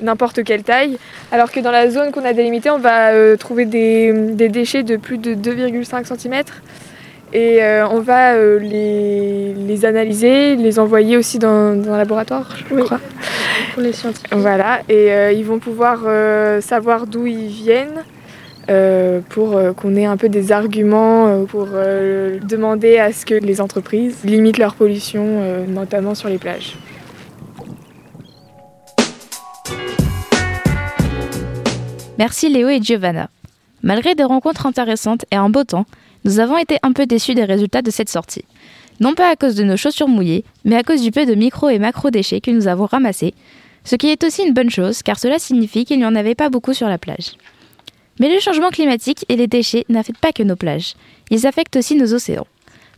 n'importe 0.01 0.45
quelle 0.45 0.63
taille. 0.63 0.97
Alors 1.33 1.51
que 1.51 1.59
dans 1.59 1.73
la 1.73 1.91
zone 1.91 2.13
qu'on 2.13 2.25
a 2.25 2.33
délimitée, 2.33 2.71
on 2.71 2.79
va 2.79 3.37
trouver 3.37 3.65
des, 3.65 4.13
des 4.13 4.49
déchets 4.49 4.85
de 4.85 4.97
plus 4.97 5.19
de 5.19 5.35
2,5 5.35 6.05
cm. 6.05 6.43
Et 7.33 7.61
on 7.91 8.01
va 8.01 8.37
les, 8.37 9.55
les 9.55 9.85
analyser, 9.85 10.55
les 10.55 10.79
envoyer 10.79 11.17
aussi 11.17 11.39
dans, 11.41 11.75
dans 11.81 11.93
un 11.95 11.99
laboratoire, 11.99 12.57
je 12.71 12.75
crois. 12.77 13.01
Pour 13.75 13.83
les 13.83 13.93
scientifiques. 13.93 14.33
Voilà, 14.33 14.81
et 14.89 15.33
ils 15.35 15.45
vont 15.45 15.59
pouvoir 15.59 16.01
savoir 16.63 17.07
d'où 17.07 17.27
ils 17.27 17.49
viennent 17.49 18.05
euh, 18.71 19.21
pour 19.29 19.57
euh, 19.57 19.73
qu'on 19.73 19.97
ait 19.97 20.05
un 20.05 20.17
peu 20.17 20.29
des 20.29 20.53
arguments 20.53 21.27
euh, 21.27 21.45
pour 21.45 21.67
demander 21.67 22.99
à 22.99 23.13
ce 23.13 23.27
que 23.27 23.35
les 23.35 23.61
entreprises 23.61 24.19
limitent 24.25 24.59
leur 24.59 24.75
pollution, 24.75 25.67
notamment 25.67 26.15
sur 26.15 26.29
les 26.29 26.39
plages. 26.39 26.77
Merci 32.19 32.49
Léo 32.49 32.69
et 32.69 32.81
Giovanna. 32.81 33.29
Malgré 33.83 34.15
des 34.15 34.25
rencontres 34.25 34.67
intéressantes 34.67 35.25
et 35.31 35.37
un 35.37 35.49
beau 35.49 35.65
temps, 35.65 35.87
nous 36.25 36.39
avons 36.39 36.59
été 36.59 36.77
un 36.83 36.93
peu 36.93 37.07
déçus 37.07 37.35
des 37.35 37.45
résultats 37.45 37.83
de 37.83 37.91
cette 37.91 38.11
sortie. 38.11 38.45
Non 39.01 39.15
pas 39.15 39.31
à 39.31 39.37
cause 39.37 39.55
de 39.55 39.65
nos 39.65 39.79
chaussures 39.79 40.09
mouillées, 40.09 40.45
mais 40.65 40.77
à 40.77 40.83
cause 40.83 41.01
du 41.01 41.11
peu 41.11 41.25
de 41.25 41.35
micro 41.35 41.71
et 41.71 41.79
macro 41.79 42.11
déchets 42.11 42.43
que 42.43 42.51
nous 42.51 42.69
avons 42.69 42.85
ramassés, 42.85 43.35
ce 43.85 43.97
qui 43.97 44.11
est 44.11 44.23
aussi 44.23 44.43
une 44.43 44.53
bonne 44.53 44.71
chose 44.71 45.03
car 45.03 45.19
cela 45.19 45.39
signifie 45.39 45.87
qu'il 45.87 45.99
n'y 45.99 46.05
en 46.05 46.15
avait 46.15 46.35
pas 46.35 46.51
beaucoup 46.51 46.75
sur 46.75 46.89
la 46.89 46.99
plage. 46.99 47.33
Mais 48.21 48.33
le 48.33 48.39
changement 48.39 48.69
climatique 48.69 49.25
et 49.29 49.37
les 49.37 49.47
déchets 49.49 49.87
n'affectent 49.89 50.21
pas 50.21 50.33
que 50.33 50.43
nos 50.43 50.55
plages, 50.55 50.95
ils 51.31 51.47
affectent 51.47 51.77
aussi 51.77 51.97
nos 51.97 52.15
océans. 52.15 52.47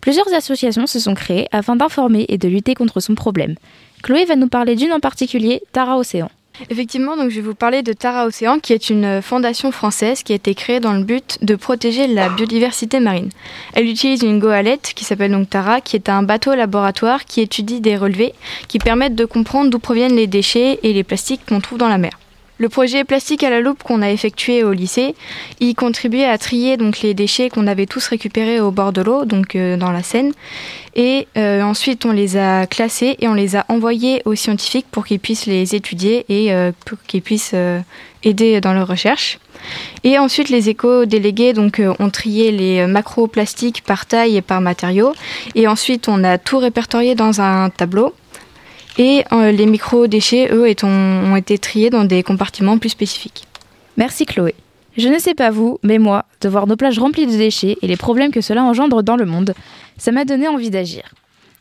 Plusieurs 0.01 0.35
associations 0.35 0.89
se 0.89 0.99
sont 0.99 1.15
créées 1.15 1.47
afin 1.53 1.77
d'informer 1.77 2.27
et 2.29 2.39
de 2.39 2.49
lutter 2.49 2.75
contre 2.75 2.99
son 2.99 3.15
problème. 3.15 3.55
Chloé 4.03 4.25
va 4.25 4.35
nous 4.35 4.49
parler 4.49 4.75
d'une 4.75 4.93
en 4.93 4.99
particulier, 4.99 5.63
Tara 5.71 5.97
Océan. 5.97 6.29
Effectivement, 6.71 7.17
donc 7.17 7.31
je 7.31 7.37
vais 7.37 7.41
vous 7.41 7.55
parler 7.55 7.83
de 7.83 7.93
Tara 7.93 8.27
Océan, 8.27 8.59
qui 8.59 8.73
est 8.73 8.91
une 8.91 9.23
fondation 9.23 9.71
française 9.71 10.25
qui 10.25 10.33
a 10.33 10.37
été 10.37 10.57
créée 10.57 10.81
dans 10.81 10.93
le 10.93 11.05
but 11.05 11.39
de 11.41 11.55
protéger 11.55 12.09
la 12.09 12.29
biodiversité 12.29 12.99
marine. 12.99 13.31
Elle 13.75 13.87
utilise 13.87 14.23
une 14.23 14.41
goélette 14.41 14.93
qui 14.95 15.05
s'appelle 15.05 15.31
donc 15.31 15.49
Tara, 15.49 15.81
qui 15.81 15.95
est 15.95 16.09
un 16.09 16.25
bateau 16.25 16.55
laboratoire 16.55 17.25
qui 17.25 17.41
étudie 17.41 17.81
des 17.81 17.97
relevés 17.97 18.35
qui 18.67 18.81
permettent 18.81 19.15
de 19.15 19.25
comprendre 19.25 19.71
d'où 19.71 19.79
proviennent 19.79 20.17
les 20.17 20.27
déchets 20.27 20.81
et 20.83 20.93
les 20.93 21.05
plastiques 21.05 21.47
qu'on 21.49 21.61
trouve 21.61 21.79
dans 21.79 21.89
la 21.89 21.99
mer. 21.99 22.19
Le 22.59 22.69
projet 22.69 23.03
Plastique 23.05 23.43
à 23.45 23.51
la 23.51 23.61
loupe 23.61 23.83
qu'on 23.83 24.03
a 24.03 24.11
effectué 24.11 24.63
au 24.63 24.73
lycée, 24.73 25.15
il 25.59 25.75
contribuait 25.75 26.27
à 26.27 26.37
trier 26.37 26.77
donc 26.77 27.01
les 27.01 27.15
déchets 27.15 27.49
qu'on 27.49 27.67
avait 27.67 27.87
tous 27.87 28.07
récupérés 28.07 28.61
au 28.61 28.71
bord 28.71 28.93
de 28.93 29.01
l'eau, 29.01 29.25
donc 29.25 29.57
euh, 29.57 29.77
dans 29.77 29.91
la 29.91 30.03
Seine. 30.03 30.33
Et 30.95 31.27
euh, 31.39 31.63
ensuite, 31.63 32.05
on 32.05 32.13
les 32.13 32.37
a 32.37 32.67
classés 32.67 33.17
et 33.21 33.27
on 33.27 33.35
les 33.35 33.57
a 33.57 33.65
envoyés 33.69 34.21
aux 34.27 34.35
scientifiques 34.35 34.87
pour 34.91 35.07
qu'ils 35.07 35.19
puissent 35.19 35.47
les 35.47 35.75
étudier 35.75 36.27
et 36.29 36.53
euh, 36.53 36.73
pour 36.85 36.99
qu'ils 37.07 37.23
puissent 37.23 37.55
aider 38.23 38.61
dans 38.61 38.75
leurs 38.75 38.89
recherches. 38.89 39.39
Et 40.05 40.19
ensuite, 40.19 40.51
les 40.51 40.69
éco-délégués 40.69 41.55
donc, 41.55 41.81
ont 41.99 42.11
trié 42.11 42.53
les 42.53 42.87
macroplastiques 42.87 43.83
par 43.83 44.07
taille 44.07 44.37
et 44.37 44.43
par 44.43 44.61
matériaux. 44.61 45.15
Et 45.55 45.67
ensuite, 45.67 46.09
on 46.09 46.23
a 46.23 46.37
tout 46.37 46.59
répertorié 46.59 47.15
dans 47.15 47.41
un 47.41 47.71
tableau. 47.71 48.13
Et 48.99 49.25
euh, 49.33 49.53
les 49.53 49.67
micro-déchets, 49.67 50.51
eux, 50.53 50.67
ont 50.85 51.37
été 51.37 51.59
triés 51.59 51.91
dans 51.91 52.05
des 52.05 52.23
compartiments 52.23 52.79
plus 52.79 52.91
spécifiques. 52.91 53.45
Merci 53.97 54.27
Chloé. 54.27 54.55
Je 54.97 55.09
ne 55.09 55.19
sais 55.19 55.35
pas 55.35 55.51
vous, 55.51 55.79
mais 55.83 55.99
moi, 55.99 56.27
de 56.43 56.49
voir 56.51 56.67
nos 56.67 56.77
plages 56.77 56.99
remplies 56.99 57.27
de 57.27 57.33
déchets 57.37 57.79
et 57.81 57.87
les 57.87 57.97
problèmes 57.97 58.31
que 58.31 58.43
cela 58.43 58.63
engendre 58.63 59.03
dans 59.03 59.17
le 59.17 59.25
monde, 59.25 59.55
ça 59.97 60.13
m'a 60.13 60.27
donné 60.27 60.49
envie 60.49 60.71
d'agir. 60.71 61.15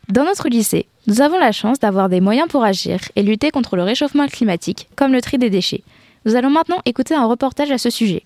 Dans 0.08 0.24
notre 0.24 0.48
lycée, 0.48 0.86
nous 1.06 1.22
avons 1.22 1.38
la 1.38 1.52
chance 1.52 1.78
d'avoir 1.78 2.10
des 2.10 2.20
moyens 2.20 2.48
pour 2.48 2.64
agir 2.64 3.00
et 3.16 3.22
lutter 3.22 3.50
contre 3.50 3.76
le 3.76 3.82
réchauffement 3.82 4.26
climatique, 4.26 4.88
comme 4.96 5.12
le 5.12 5.22
tri 5.22 5.38
des 5.38 5.48
déchets. 5.48 5.82
Nous 6.26 6.36
allons 6.36 6.50
maintenant 6.50 6.80
écouter 6.84 7.14
un 7.14 7.24
reportage 7.24 7.70
à 7.70 7.78
ce 7.78 7.88
sujet. 7.88 8.24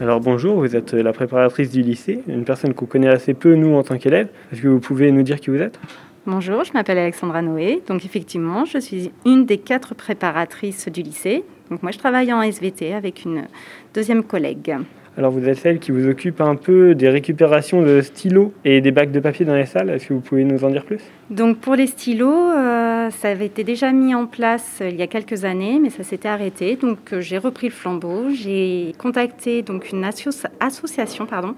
Alors 0.00 0.20
bonjour, 0.20 0.60
vous 0.60 0.76
êtes 0.76 0.92
la 0.92 1.12
préparatrice 1.12 1.72
du 1.72 1.82
lycée, 1.82 2.22
une 2.28 2.44
personne 2.44 2.72
qu'on 2.72 2.86
connaît 2.86 3.08
assez 3.08 3.34
peu 3.34 3.56
nous 3.56 3.74
en 3.74 3.82
tant 3.82 3.98
qu'élèves. 3.98 4.28
Est-ce 4.52 4.62
que 4.62 4.68
vous 4.68 4.78
pouvez 4.78 5.10
nous 5.10 5.24
dire 5.24 5.40
qui 5.40 5.50
vous 5.50 5.60
êtes? 5.60 5.80
Bonjour, 6.24 6.62
je 6.62 6.72
m'appelle 6.72 6.98
Alexandra 6.98 7.42
Noé. 7.42 7.82
Donc 7.88 8.04
effectivement, 8.04 8.64
je 8.64 8.78
suis 8.78 9.10
une 9.26 9.44
des 9.44 9.58
quatre 9.58 9.96
préparatrices 9.96 10.88
du 10.88 11.02
lycée. 11.02 11.42
Donc 11.68 11.82
moi, 11.82 11.90
je 11.90 11.98
travaille 11.98 12.32
en 12.32 12.40
SVT 12.42 12.94
avec 12.94 13.24
une 13.24 13.48
deuxième 13.92 14.22
collègue. 14.22 14.76
Alors 15.18 15.32
vous 15.32 15.48
êtes 15.48 15.58
celle 15.58 15.80
qui 15.80 15.90
vous 15.90 16.08
occupe 16.08 16.40
un 16.40 16.54
peu 16.54 16.94
des 16.94 17.08
récupérations 17.08 17.82
de 17.82 18.00
stylos 18.02 18.52
et 18.64 18.80
des 18.80 18.92
bacs 18.92 19.10
de 19.10 19.18
papier 19.18 19.44
dans 19.44 19.56
les 19.56 19.66
salles. 19.66 19.90
Est-ce 19.90 20.06
que 20.06 20.14
vous 20.14 20.20
pouvez 20.20 20.44
nous 20.44 20.62
en 20.64 20.70
dire 20.70 20.84
plus? 20.84 21.00
Donc 21.28 21.58
pour 21.58 21.74
les 21.74 21.88
stylos, 21.88 22.30
euh, 22.30 23.10
ça 23.10 23.30
avait 23.30 23.46
été 23.46 23.64
déjà 23.64 23.90
mis 23.90 24.14
en 24.14 24.26
place 24.26 24.78
euh, 24.80 24.90
il 24.90 24.94
y 24.94 25.02
a 25.02 25.08
quelques 25.08 25.44
années, 25.44 25.80
mais 25.82 25.90
ça 25.90 26.04
s'était 26.04 26.28
arrêté. 26.28 26.76
Donc 26.76 27.12
euh, 27.12 27.20
j'ai 27.20 27.36
repris 27.36 27.66
le 27.66 27.72
flambeau. 27.72 28.30
J'ai 28.32 28.92
contacté 28.96 29.62
donc 29.62 29.90
une 29.90 30.04
asso- 30.04 30.46
association, 30.60 31.26
pardon, 31.26 31.56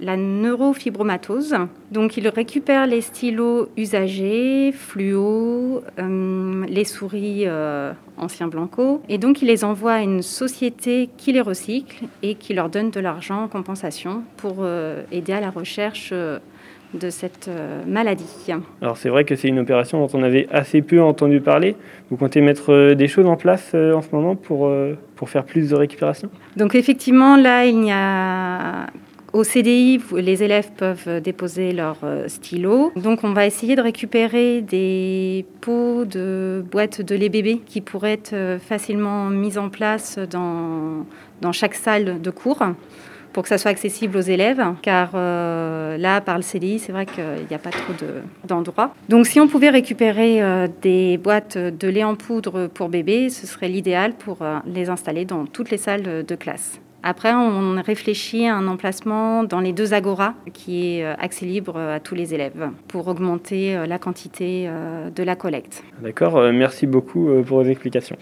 la 0.00 0.16
neurofibromatose. 0.16 1.54
Donc, 1.92 2.16
ils 2.16 2.28
récupèrent 2.28 2.86
les 2.86 3.00
stylos 3.00 3.68
usagés, 3.76 4.72
fluo, 4.72 5.82
euh, 5.98 6.64
les 6.68 6.84
souris 6.84 7.44
euh, 7.46 7.92
anciens 8.16 8.48
blanco, 8.48 9.02
et 9.08 9.18
donc 9.18 9.42
ils 9.42 9.46
les 9.46 9.64
envoient 9.64 9.94
à 9.94 10.02
une 10.02 10.22
société 10.22 11.08
qui 11.16 11.32
les 11.32 11.40
recycle 11.40 12.04
et 12.22 12.34
qui 12.34 12.54
leur 12.54 12.68
donne 12.68 12.90
de 12.90 13.00
l'argent 13.00 13.44
en 13.44 13.48
compensation 13.48 14.22
pour 14.36 14.56
euh, 14.60 15.02
aider 15.12 15.32
à 15.32 15.40
la 15.40 15.50
recherche 15.50 16.12
de 16.12 17.10
cette 17.10 17.48
maladie. 17.86 18.52
Alors 18.82 18.96
c'est 18.96 19.08
vrai 19.08 19.24
que 19.24 19.36
c'est 19.36 19.46
une 19.46 19.60
opération 19.60 20.04
dont 20.04 20.18
on 20.18 20.24
avait 20.24 20.48
assez 20.50 20.82
peu 20.82 21.00
entendu 21.00 21.40
parler. 21.40 21.76
Vous 22.10 22.16
comptez 22.16 22.40
mettre 22.40 22.94
des 22.94 23.06
choses 23.06 23.26
en 23.26 23.36
place 23.36 23.74
en 23.74 24.02
ce 24.02 24.08
moment 24.12 24.34
pour, 24.34 24.68
pour 25.14 25.30
faire 25.30 25.44
plus 25.44 25.70
de 25.70 25.76
récupération? 25.76 26.30
Donc 26.56 26.74
effectivement, 26.74 27.36
là, 27.36 27.64
il 27.64 27.84
y 27.84 27.92
a 27.92 28.86
au 29.32 29.44
CDI, 29.44 30.00
les 30.16 30.42
élèves 30.42 30.70
peuvent 30.76 31.20
déposer 31.20 31.72
leur 31.72 31.98
euh, 32.02 32.28
stylo. 32.28 32.92
Donc 32.96 33.24
on 33.24 33.32
va 33.32 33.46
essayer 33.46 33.76
de 33.76 33.82
récupérer 33.82 34.62
des 34.62 35.46
pots 35.60 36.04
de 36.04 36.64
boîtes 36.70 37.00
de 37.00 37.14
lait 37.14 37.28
bébé 37.28 37.60
qui 37.64 37.80
pourraient 37.80 38.12
être 38.12 38.32
euh, 38.32 38.58
facilement 38.58 39.26
mises 39.26 39.58
en 39.58 39.68
place 39.68 40.18
dans, 40.18 41.06
dans 41.40 41.52
chaque 41.52 41.74
salle 41.74 42.20
de 42.20 42.30
cours 42.30 42.62
pour 43.32 43.42
que 43.44 43.48
ça 43.48 43.58
soit 43.58 43.70
accessible 43.70 44.16
aux 44.16 44.22
élèves, 44.22 44.62
car 44.82 45.10
euh, 45.14 45.96
là, 45.96 46.20
par 46.20 46.36
le 46.36 46.42
CDI, 46.42 46.78
c'est 46.78 46.92
vrai 46.92 47.06
qu'il 47.06 47.46
n'y 47.48 47.54
a 47.54 47.58
pas 47.58 47.70
trop 47.70 47.92
d'endroits. 48.44 48.94
Donc 49.08 49.26
si 49.26 49.40
on 49.40 49.48
pouvait 49.48 49.70
récupérer 49.70 50.42
euh, 50.42 50.68
des 50.82 51.18
boîtes 51.18 51.56
de 51.56 51.88
lait 51.88 52.04
en 52.04 52.16
poudre 52.16 52.66
pour 52.66 52.88
bébés, 52.88 53.30
ce 53.30 53.46
serait 53.46 53.68
l'idéal 53.68 54.14
pour 54.14 54.42
euh, 54.42 54.58
les 54.66 54.90
installer 54.90 55.24
dans 55.24 55.46
toutes 55.46 55.70
les 55.70 55.78
salles 55.78 56.24
de 56.24 56.34
classe. 56.34 56.80
Après, 57.02 57.32
on 57.32 57.80
réfléchit 57.82 58.46
à 58.46 58.56
un 58.56 58.66
emplacement 58.68 59.44
dans 59.44 59.60
les 59.60 59.72
deux 59.72 59.94
agoras 59.94 60.34
qui 60.52 60.98
est 60.98 61.04
accès 61.04 61.46
libre 61.46 61.78
à 61.78 62.00
tous 62.00 62.14
les 62.14 62.34
élèves 62.34 62.70
pour 62.88 63.08
augmenter 63.08 63.86
la 63.86 63.98
quantité 63.98 64.68
de 65.14 65.22
la 65.22 65.34
collecte. 65.34 65.82
D'accord, 66.02 66.52
merci 66.52 66.86
beaucoup 66.86 67.26
pour 67.46 67.62
vos 67.62 67.64
explications. 67.64 68.16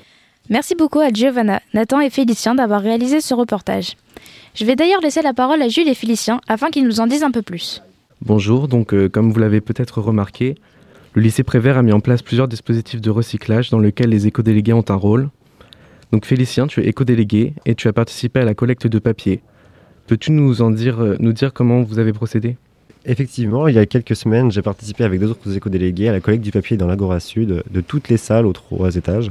Merci 0.50 0.74
beaucoup 0.74 1.00
à 1.00 1.10
Giovanna, 1.10 1.60
Nathan 1.74 2.00
et 2.00 2.08
Félicien 2.08 2.54
d'avoir 2.54 2.80
réalisé 2.80 3.20
ce 3.20 3.34
reportage. 3.34 3.96
Je 4.54 4.64
vais 4.64 4.76
d'ailleurs 4.76 5.02
laisser 5.02 5.20
la 5.20 5.34
parole 5.34 5.60
à 5.60 5.68
Jules 5.68 5.88
et 5.88 5.94
Félicien 5.94 6.40
afin 6.48 6.70
qu'ils 6.70 6.84
nous 6.84 7.00
en 7.00 7.06
disent 7.06 7.22
un 7.22 7.30
peu 7.30 7.42
plus. 7.42 7.82
Bonjour, 8.22 8.66
donc 8.66 8.94
euh, 8.94 9.10
comme 9.10 9.30
vous 9.30 9.38
l'avez 9.38 9.60
peut-être 9.60 10.00
remarqué, 10.00 10.54
le 11.12 11.20
lycée 11.20 11.42
Prévert 11.42 11.76
a 11.76 11.82
mis 11.82 11.92
en 11.92 12.00
place 12.00 12.22
plusieurs 12.22 12.48
dispositifs 12.48 13.02
de 13.02 13.10
recyclage 13.10 13.68
dans 13.68 13.78
lesquels 13.78 14.08
les 14.08 14.26
éco-délégués 14.26 14.72
ont 14.72 14.84
un 14.88 14.94
rôle. 14.94 15.28
Donc 16.12 16.24
Félicien, 16.24 16.66
tu 16.66 16.80
es 16.80 16.86
éco-délégué 16.86 17.54
et 17.66 17.74
tu 17.74 17.88
as 17.88 17.92
participé 17.92 18.40
à 18.40 18.44
la 18.44 18.54
collecte 18.54 18.86
de 18.86 18.98
papier. 18.98 19.40
Peux-tu 20.06 20.32
nous 20.32 20.62
en 20.62 20.70
dire, 20.70 21.00
euh, 21.00 21.16
nous 21.20 21.32
dire 21.32 21.52
comment 21.52 21.82
vous 21.82 21.98
avez 21.98 22.12
procédé? 22.12 22.56
Effectivement, 23.04 23.68
il 23.68 23.74
y 23.74 23.78
a 23.78 23.86
quelques 23.86 24.16
semaines, 24.16 24.50
j'ai 24.50 24.62
participé 24.62 25.04
avec 25.04 25.20
deux 25.20 25.30
autres 25.30 25.54
éco-délégués 25.54 26.08
à 26.08 26.12
la 26.12 26.20
collecte 26.20 26.42
du 26.42 26.50
papier 26.50 26.76
dans 26.76 26.86
l'Agora 26.86 27.20
Sud 27.20 27.62
de 27.70 27.80
toutes 27.80 28.08
les 28.08 28.16
salles 28.16 28.46
aux 28.46 28.52
trois 28.52 28.96
étages, 28.96 29.30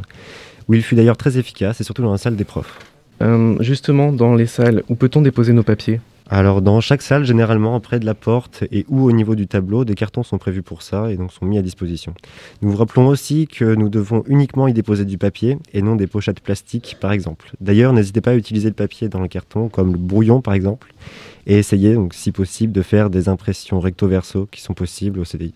où 0.67 0.73
il 0.73 0.83
fut 0.83 0.95
d'ailleurs 0.95 1.17
très 1.17 1.37
efficace 1.37 1.81
et 1.81 1.83
surtout 1.83 2.01
dans 2.03 2.11
la 2.11 2.17
salle 2.17 2.35
des 2.35 2.43
profs. 2.43 2.77
Euh, 3.21 3.55
justement, 3.61 4.11
dans 4.11 4.35
les 4.35 4.45
salles, 4.45 4.83
où 4.89 4.95
peut-on 4.95 5.21
déposer 5.21 5.53
nos 5.53 5.63
papiers? 5.63 5.99
Alors 6.29 6.61
dans 6.61 6.81
chaque 6.81 7.01
salle, 7.01 7.25
généralement 7.25 7.79
près 7.79 7.99
de 7.99 8.05
la 8.05 8.13
porte 8.13 8.63
et 8.71 8.85
ou 8.89 9.03
au 9.03 9.11
niveau 9.11 9.35
du 9.35 9.47
tableau, 9.47 9.85
des 9.85 9.95
cartons 9.95 10.23
sont 10.23 10.37
prévus 10.37 10.61
pour 10.61 10.81
ça 10.81 11.11
et 11.11 11.17
donc 11.17 11.31
sont 11.31 11.45
mis 11.45 11.57
à 11.57 11.61
disposition. 11.61 12.13
Nous 12.61 12.71
vous 12.71 12.77
rappelons 12.77 13.07
aussi 13.07 13.47
que 13.47 13.75
nous 13.75 13.89
devons 13.89 14.23
uniquement 14.27 14.67
y 14.67 14.73
déposer 14.73 15.05
du 15.05 15.17
papier 15.17 15.57
et 15.73 15.81
non 15.81 15.95
des 15.95 16.07
pochettes 16.07 16.41
plastiques 16.41 16.97
par 16.99 17.11
exemple. 17.11 17.51
D'ailleurs, 17.61 17.93
n'hésitez 17.93 18.21
pas 18.21 18.31
à 18.31 18.35
utiliser 18.35 18.67
le 18.67 18.75
papier 18.75 19.09
dans 19.09 19.21
le 19.21 19.27
carton 19.27 19.69
comme 19.69 19.93
le 19.93 19.97
brouillon 19.97 20.41
par 20.41 20.53
exemple 20.53 20.93
et 21.45 21.57
essayez 21.57 21.93
donc 21.93 22.13
si 22.13 22.31
possible 22.31 22.73
de 22.73 22.81
faire 22.81 23.09
des 23.09 23.29
impressions 23.29 23.79
recto-verso 23.79 24.47
qui 24.51 24.61
sont 24.61 24.73
possibles 24.73 25.19
au 25.19 25.25
CDI. 25.25 25.53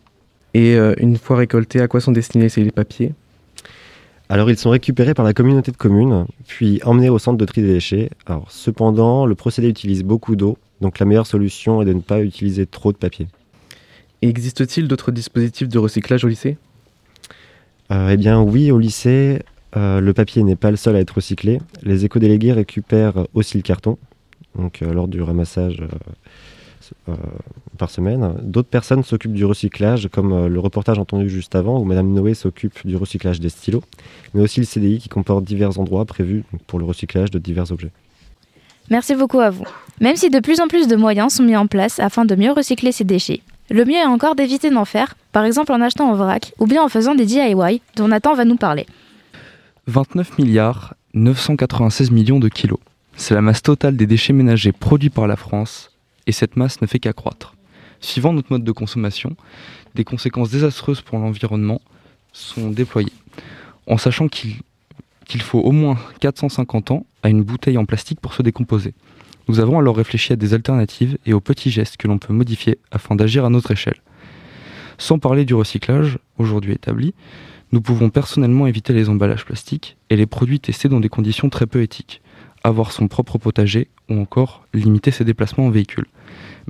Et 0.54 0.76
euh, 0.76 0.94
une 0.98 1.18
fois 1.18 1.38
récoltés, 1.38 1.82
à 1.82 1.88
quoi 1.88 2.02
sont 2.02 2.12
destinés 2.12 2.50
ces 2.50 2.72
papiers? 2.72 3.14
Alors 4.32 4.50
ils 4.50 4.58
sont 4.58 4.70
récupérés 4.70 5.14
par 5.14 5.26
la 5.26 5.34
communauté 5.34 5.74
de 5.74 5.78
communes, 5.78 6.26
puis 6.48 6.80
emmenés 6.86 7.10
au 7.10 7.20
centre 7.20 7.38
de 7.38 7.44
tri 7.44 7.62
des 7.62 7.74
déchets. 7.74 8.10
Alors 8.26 8.50
cependant, 8.50 9.26
le 9.26 9.36
procédé 9.36 9.68
utilise 9.68 10.04
beaucoup 10.04 10.38
d'eau, 10.38 10.58
donc 10.80 11.00
la 11.00 11.06
meilleure 11.06 11.28
solution 11.28 11.82
est 11.82 11.86
de 11.86 11.92
ne 11.92 12.00
pas 12.00 12.22
utiliser 12.22 12.66
trop 12.66 12.94
de 12.94 12.98
papier. 12.98 13.28
Existe-t-il 14.22 14.88
d'autres 14.88 15.12
dispositifs 15.12 15.68
de 15.68 15.78
recyclage 15.78 16.24
au 16.24 16.30
lycée? 16.30 16.58
Euh, 17.92 18.12
Eh 18.14 18.16
bien 18.16 18.42
oui, 18.42 18.72
au 18.72 18.80
lycée, 18.80 19.42
euh, 19.76 20.00
le 20.00 20.14
papier 20.14 20.44
n'est 20.44 20.56
pas 20.56 20.72
le 20.72 20.78
seul 20.78 20.96
à 20.96 21.02
être 21.02 21.16
recyclé. 21.16 21.60
Les 21.84 22.06
éco-délégués 22.06 22.54
récupèrent 22.54 23.26
aussi 23.34 23.58
le 23.58 23.64
carton, 23.64 23.98
donc 24.58 24.82
euh, 24.82 24.94
lors 24.94 25.10
du 25.10 25.22
ramassage 25.22 25.84
euh, 27.10 27.16
par 27.78 27.90
semaine. 27.90 28.36
D'autres 28.42 28.70
personnes 28.70 29.04
s'occupent 29.04 29.34
du 29.34 29.46
recyclage, 29.46 30.10
comme 30.12 30.34
euh, 30.34 30.48
le 30.48 30.60
reportage 30.60 31.00
entendu 31.00 31.30
juste 31.30 31.56
avant, 31.56 31.80
où 31.80 31.84
Madame 31.84 32.12
Noé 32.14 32.34
s'occupe 32.34 32.86
du 32.86 32.96
recyclage 32.96 33.40
des 33.40 33.50
stylos, 33.50 33.84
mais 34.34 34.42
aussi 34.42 34.60
le 34.60 34.66
CDI 34.66 35.00
qui 35.00 35.10
comporte 35.10 35.44
divers 35.44 35.80
endroits 35.80 36.06
prévus 36.06 36.44
pour 36.68 36.80
le 36.80 36.86
recyclage 36.86 37.32
de 37.32 37.40
divers 37.40 37.72
objets. 37.72 37.92
Merci 38.90 39.16
beaucoup 39.16 39.40
à 39.40 39.50
vous. 39.50 39.66
Même 40.00 40.16
si 40.16 40.30
de 40.30 40.40
plus 40.40 40.60
en 40.60 40.68
plus 40.68 40.88
de 40.88 40.96
moyens 40.96 41.34
sont 41.34 41.44
mis 41.44 41.56
en 41.56 41.68
place 41.68 42.00
afin 42.00 42.26
de 42.26 42.36
mieux 42.36 42.52
recycler 42.52 42.92
ces 42.92 43.04
déchets, 43.04 43.42
le 43.70 43.86
mieux 43.86 43.96
est 43.96 44.06
encore 44.06 44.36
d'éviter 44.36 44.70
d'en 44.70 44.86
faire, 44.86 45.16
par 45.32 45.46
exemple 45.46 45.72
en 45.72 45.82
achetant 45.82 46.10
en 46.10 46.16
vrac 46.16 46.54
ou 46.60 46.68
bien 46.68 46.84
en 46.84 46.90
faisant 46.90 47.16
des 47.16 47.26
DIY, 47.26 47.82
dont 47.96 48.08
Nathan 48.10 48.36
va 48.36 48.46
nous 48.46 48.58
parler. 48.58 48.86
29 49.88 50.38
milliards 50.40 50.96
996 51.14 52.12
millions 52.12 52.40
de 52.40 52.50
kilos. 52.50 52.80
C'est 53.16 53.34
la 53.34 53.42
masse 53.42 53.62
totale 53.62 53.96
des 53.96 54.08
déchets 54.08 54.34
ménagers 54.34 54.72
produits 54.72 55.10
par 55.10 55.28
la 55.28 55.36
France 55.36 55.91
et 56.32 56.34
cette 56.34 56.56
masse 56.56 56.82
ne 56.82 56.88
fait 56.88 57.00
qu'accroître. 57.00 57.56
Suivant 58.00 58.32
notre 58.32 58.54
mode 58.54 58.64
de 58.64 58.72
consommation, 58.72 59.36
des 59.96 60.06
conséquences 60.06 60.50
désastreuses 60.50 61.02
pour 61.02 61.20
l'environnement 61.20 61.82
sont 62.32 62.70
déployées, 62.70 63.12
en 63.86 63.98
sachant 63.98 64.30
qu'il 64.30 65.42
faut 65.42 65.60
au 65.60 65.74
moins 65.74 65.98
450 66.22 66.92
ans 66.92 67.06
à 67.22 67.28
une 67.28 67.44
bouteille 67.44 67.78
en 67.78 67.84
plastique 67.84 68.22
pour 68.22 68.34
se 68.34 68.44
décomposer. 68.44 68.94
Nous 69.50 69.60
avons 69.60 69.78
alors 69.78 69.98
réfléchi 69.98 70.32
à 70.32 70.38
des 70.38 70.54
alternatives 70.54 71.18
et 71.26 71.34
aux 71.34 71.42
petits 71.42 71.70
gestes 71.70 71.98
que 71.98 72.08
l'on 72.08 72.18
peut 72.18 72.32
modifier 72.32 72.80
afin 72.92 73.18
d'agir 73.18 73.44
à 73.44 73.50
notre 73.50 73.72
échelle. 73.72 74.02
Sans 74.98 75.20
parler 75.20 75.44
du 75.44 75.54
recyclage, 75.54 76.18
aujourd'hui 76.38 76.72
établi, 76.72 77.14
nous 77.74 77.82
pouvons 77.82 78.10
personnellement 78.10 78.68
éviter 78.68 78.94
les 78.94 79.10
emballages 79.10 79.44
plastiques 79.44 79.98
et 80.10 80.16
les 80.16 80.28
produits 80.28 80.62
testés 80.62 80.88
dans 80.88 81.02
des 81.02 81.10
conditions 81.10 81.50
très 81.50 81.68
peu 81.68 81.82
éthiques 81.82 82.22
avoir 82.64 82.92
son 82.92 83.08
propre 83.08 83.38
potager 83.38 83.90
ou 84.10 84.20
encore 84.20 84.66
limiter 84.74 85.12
ses 85.12 85.24
déplacements 85.24 85.68
en 85.68 85.72
véhicule. 85.72 86.06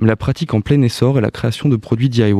Mais 0.02 0.08
la 0.08 0.16
pratique 0.16 0.52
en 0.52 0.60
plein 0.60 0.82
essor 0.82 1.16
est 1.16 1.20
la 1.20 1.30
création 1.30 1.68
de 1.68 1.76
produits 1.76 2.08
DIY. 2.08 2.34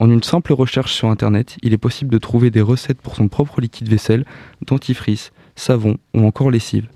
En 0.00 0.10
une 0.10 0.22
simple 0.22 0.52
recherche 0.52 0.92
sur 0.92 1.08
Internet, 1.08 1.56
il 1.62 1.72
est 1.72 1.78
possible 1.78 2.10
de 2.10 2.18
trouver 2.18 2.50
des 2.50 2.60
recettes 2.60 3.00
pour 3.00 3.16
son 3.16 3.28
propre 3.28 3.62
liquide 3.62 3.88
vaisselle, 3.88 4.26
dentifrice, 4.66 5.32
savon 5.56 5.96
ou 6.12 6.26
encore 6.26 6.50
lessive. 6.50 6.88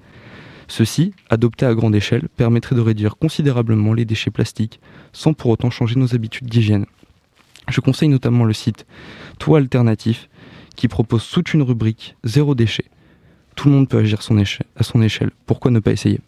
Ceci, 0.67 1.15
adopté 1.31 1.65
à 1.65 1.75
grande 1.75 1.95
échelle, 1.95 2.29
permettrait 2.37 2.77
de 2.77 2.83
réduire 2.83 3.17
considérablement 3.17 3.95
les 3.95 4.05
déchets 4.05 4.31
plastiques 4.31 4.79
sans 5.15 5.33
pour 5.33 5.51
autant 5.51 5.71
changer 5.71 5.97
nos 5.99 6.15
habitudes 6.15 6.51
d'hygiène. 6.51 6.85
Je 7.69 7.81
conseille 7.81 8.11
notamment 8.11 8.45
le 8.45 8.53
site 8.53 8.85
Toi 9.39 9.57
Alternatif 9.57 10.29
qui 10.77 10.87
propose 10.87 11.27
toute 11.31 11.55
une 11.55 11.63
rubrique 11.63 12.15
zéro 12.25 12.55
déchet 12.55 12.85
tout 13.55 13.69
le 13.69 13.75
monde 13.75 13.89
peut 13.89 13.99
agir 13.99 14.21
à 14.21 14.85
son 14.85 15.03
échelle. 15.03 15.31
Pourquoi 15.45 15.73
ne 15.73 15.81
pas 15.81 15.91
essayer? 15.91 16.21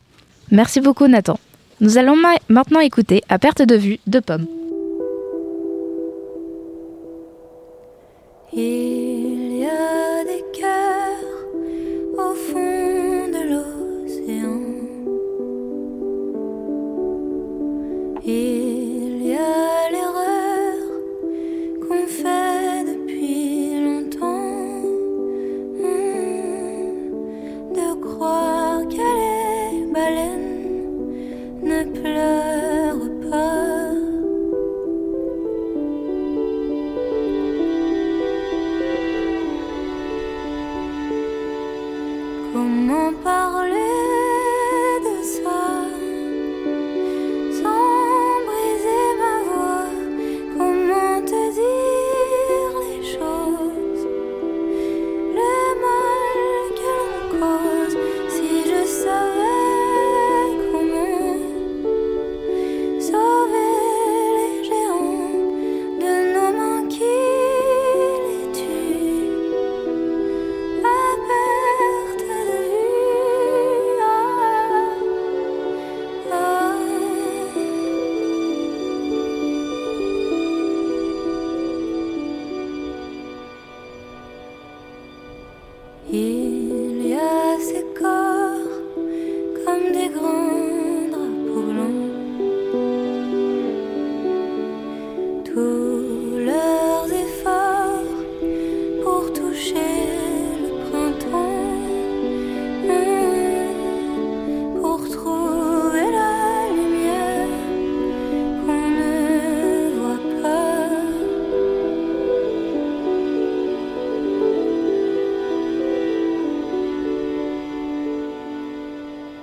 Merci 0.50 0.80
beaucoup 0.80 1.06
Nathan. 1.06 1.38
Nous 1.82 1.96
allons 1.96 2.16
maintenant 2.50 2.80
écouter 2.80 3.22
À 3.30 3.38
perte 3.38 3.62
de 3.62 3.74
vue 3.74 3.98
de 4.06 4.20
Pomme. 4.20 4.46
Il 8.52 9.60
y 9.60 9.64
a 9.64 10.24
des 10.24 10.44
cœurs 10.52 11.38
au 12.18 12.34
fond 12.34 13.28
de 13.28 13.42
l'océan. 13.50 14.60
Il 18.26 19.26
y 19.26 19.34
a 19.34 19.90
l'erreur 19.90 20.76
qu'on 21.88 22.06
fait 22.06 22.39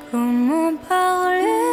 Comment 0.09 0.77
parler 0.87 1.66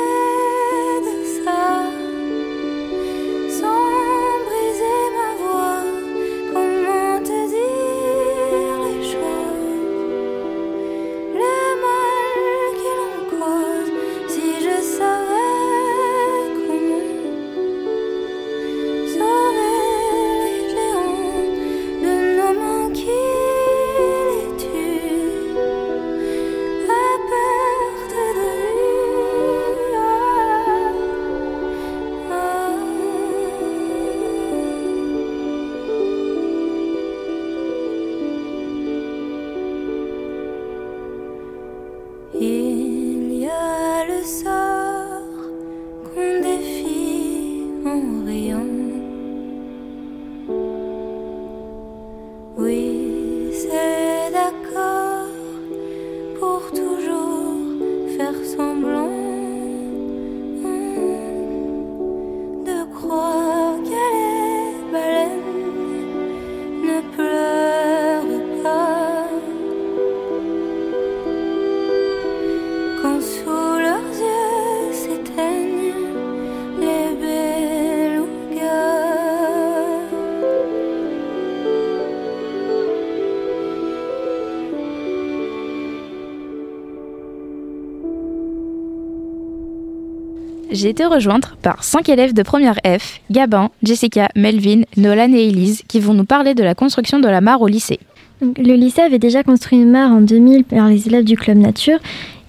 j'ai 90.74 90.90
été 90.90 91.04
rejoindre 91.04 91.56
par 91.62 91.84
cinq 91.84 92.08
élèves 92.08 92.34
de 92.34 92.42
première 92.42 92.78
F, 92.84 93.20
Gabin, 93.30 93.70
Jessica, 93.82 94.28
Melvin, 94.36 94.82
Nolan 94.96 95.32
et 95.32 95.48
Elise, 95.48 95.82
qui 95.88 96.00
vont 96.00 96.14
nous 96.14 96.24
parler 96.24 96.54
de 96.54 96.62
la 96.62 96.74
construction 96.74 97.20
de 97.20 97.28
la 97.28 97.40
mare 97.40 97.62
au 97.62 97.68
lycée. 97.68 98.00
le 98.40 98.74
lycée 98.74 99.00
avait 99.00 99.18
déjà 99.18 99.42
construit 99.42 99.78
une 99.78 99.90
mare 99.90 100.10
en 100.10 100.20
2000 100.20 100.64
par 100.64 100.88
les 100.88 101.06
élèves 101.06 101.24
du 101.24 101.36
club 101.36 101.58
nature 101.58 101.98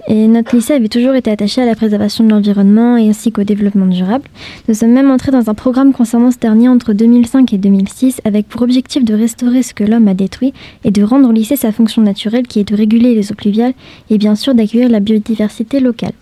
et 0.08 0.28
notre 0.28 0.56
lycée 0.56 0.74
avait 0.74 0.88
toujours 0.88 1.16
été 1.16 1.32
attaché 1.32 1.62
à 1.62 1.66
la 1.66 1.76
préservation 1.76 2.24
de 2.24 2.30
l'environnement 2.30 2.98
et 2.98 3.10
ainsi 3.10 3.32
qu'au 3.32 3.44
développement 3.44 3.88
durable. 3.88 4.26
Nous 4.68 4.76
sommes 4.76 4.92
même 4.92 5.10
entrés 5.10 5.32
dans 5.32 5.50
un 5.50 5.54
programme 5.54 5.94
concernant 5.94 6.32
ce 6.32 6.38
dernier 6.38 6.70
entre 6.70 6.94
2005 6.94 7.54
et 7.54 7.58
2006 7.58 8.22
avec 8.24 8.48
pour 8.48 8.62
objectif 8.62 9.04
de 9.04 9.14
restaurer 9.14 9.64
ce 9.64 9.74
que 9.74 9.84
l'homme 9.84 10.08
a 10.08 10.14
détruit 10.14 10.54
et 10.84 10.92
de 10.92 11.04
rendre 11.04 11.30
au 11.30 11.32
lycée 11.32 11.56
sa 11.56 11.72
fonction 11.72 12.02
naturelle 12.02 12.48
qui 12.48 12.60
est 12.60 12.70
de 12.70 12.76
réguler 12.76 13.16
les 13.16 13.32
eaux 13.32 13.36
pluviales 13.36 13.74
et 14.10 14.18
bien 14.18 14.36
sûr 14.36 14.54
d'accueillir 14.54 14.90
la 14.90 15.00
biodiversité 15.00 15.80
locale. 15.80 16.14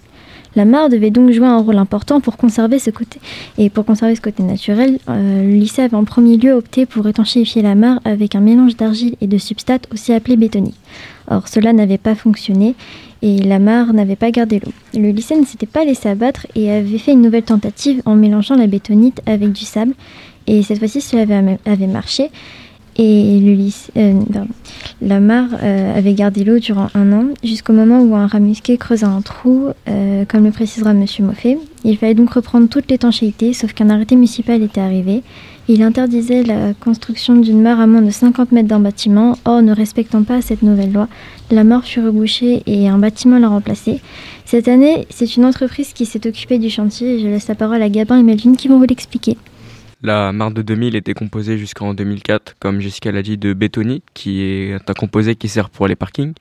La 0.55 0.65
mare 0.65 0.89
devait 0.89 1.09
donc 1.09 1.31
jouer 1.31 1.47
un 1.47 1.59
rôle 1.59 1.77
important 1.77 2.21
pour 2.21 2.37
conserver 2.37 2.79
ce 2.79 2.89
côté. 2.89 3.19
Et 3.57 3.69
pour 3.69 3.85
conserver 3.85 4.15
ce 4.15 4.21
côté 4.21 4.43
naturel, 4.43 4.99
le 5.07 5.55
lycée 5.55 5.81
avait 5.81 5.95
en 5.95 6.03
premier 6.03 6.37
lieu 6.37 6.53
opté 6.53 6.85
pour 6.85 7.07
étanchéifier 7.07 7.61
la 7.61 7.75
mare 7.75 7.99
avec 8.05 8.35
un 8.35 8.39
mélange 8.39 8.75
d'argile 8.77 9.15
et 9.21 9.27
de 9.27 9.37
substrat 9.37 9.79
aussi 9.91 10.13
appelé 10.13 10.37
bétonique. 10.37 10.79
Or, 11.29 11.47
cela 11.47 11.73
n'avait 11.73 11.97
pas 11.97 12.15
fonctionné 12.15 12.75
et 13.21 13.37
la 13.37 13.57
mare 13.57 13.93
n'avait 13.93 14.17
pas 14.17 14.31
gardé 14.31 14.59
l'eau. 14.59 14.73
Le 14.93 15.09
lycée 15.09 15.35
ne 15.39 15.45
s'était 15.45 15.65
pas 15.65 15.85
laissé 15.85 16.09
abattre 16.09 16.45
et 16.55 16.69
avait 16.71 16.97
fait 16.97 17.13
une 17.13 17.21
nouvelle 17.21 17.43
tentative 17.43 18.01
en 18.05 18.15
mélangeant 18.15 18.55
la 18.55 18.67
bétonite 18.67 19.21
avec 19.25 19.51
du 19.53 19.63
sable. 19.65 19.93
Et 20.45 20.61
cette 20.61 20.79
fois-ci, 20.79 20.99
cela 20.99 21.23
avait 21.65 21.87
marché. 21.87 22.29
Et 22.97 23.39
euh, 23.97 24.13
la 25.01 25.19
mare 25.19 25.49
euh, 25.63 25.97
avait 25.97 26.13
gardé 26.13 26.43
l'eau 26.43 26.59
durant 26.59 26.89
un 26.93 27.11
an, 27.11 27.25
jusqu'au 27.43 27.73
moment 27.73 28.01
où 28.01 28.15
un 28.15 28.27
ramusqué 28.27 28.77
creusa 28.77 29.07
un 29.07 29.21
trou, 29.21 29.69
euh, 29.87 30.25
comme 30.25 30.43
le 30.43 30.51
précisera 30.51 30.91
M. 30.91 31.05
Moffet. 31.21 31.57
Il 31.83 31.97
fallait 31.97 32.13
donc 32.13 32.31
reprendre 32.31 32.69
toute 32.69 32.89
l'étanchéité, 32.91 33.53
sauf 33.53 33.73
qu'un 33.73 33.89
arrêté 33.89 34.15
municipal 34.15 34.61
était 34.61 34.79
arrivé. 34.79 35.23
Il 35.67 35.81
interdisait 35.81 36.43
la 36.43 36.73
construction 36.73 37.35
d'une 37.35 37.61
mare 37.61 37.79
à 37.79 37.87
moins 37.87 38.01
de 38.01 38.09
50 38.09 38.51
mètres 38.51 38.67
d'un 38.67 38.79
bâtiment. 38.79 39.37
Or, 39.45 39.61
ne 39.61 39.73
respectant 39.73 40.23
pas 40.23 40.41
cette 40.41 40.61
nouvelle 40.61 40.91
loi, 40.91 41.07
la 41.51 41.63
mare 41.63 41.85
fut 41.85 42.01
rebouchée 42.01 42.63
et 42.67 42.87
un 42.89 42.99
bâtiment 42.99 43.39
l'a 43.39 43.47
remplacée. 43.47 44.01
Cette 44.45 44.67
année, 44.67 45.07
c'est 45.09 45.35
une 45.35 45.45
entreprise 45.45 45.93
qui 45.93 46.05
s'est 46.05 46.27
occupée 46.27 46.59
du 46.59 46.69
chantier. 46.69 47.19
Je 47.19 47.27
laisse 47.27 47.47
la 47.47 47.55
parole 47.55 47.81
à 47.81 47.89
Gabin 47.89 48.19
et 48.19 48.23
Melvin 48.23 48.53
qui 48.55 48.67
vont 48.67 48.77
vous 48.77 48.85
l'expliquer. 48.85 49.37
La 50.05 50.33
mare 50.33 50.51
de 50.51 50.61
2000 50.61 50.97
était 50.97 51.13
composée 51.13 51.57
jusqu'en 51.57 51.93
2004, 51.93 52.57
comme 52.59 52.81
Jessica 52.81 53.09
l'a 53.13 53.21
dit, 53.21 53.37
de 53.37 53.53
bétonite, 53.53 54.03
qui 54.13 54.41
est 54.41 54.73
un 54.73 54.93
composé 54.93 55.37
qui 55.37 55.47
sert 55.47 55.69
pour 55.69 55.87
les 55.87 55.95
parkings, 55.95 56.33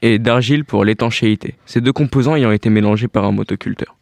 et 0.00 0.18
d'argile 0.18 0.64
pour 0.64 0.86
l'étanchéité. 0.86 1.56
Ces 1.66 1.82
deux 1.82 1.92
composants 1.92 2.34
ayant 2.34 2.50
été 2.50 2.70
mélangés 2.70 3.08
par 3.08 3.26
un 3.26 3.32
motoculteur. 3.32 3.94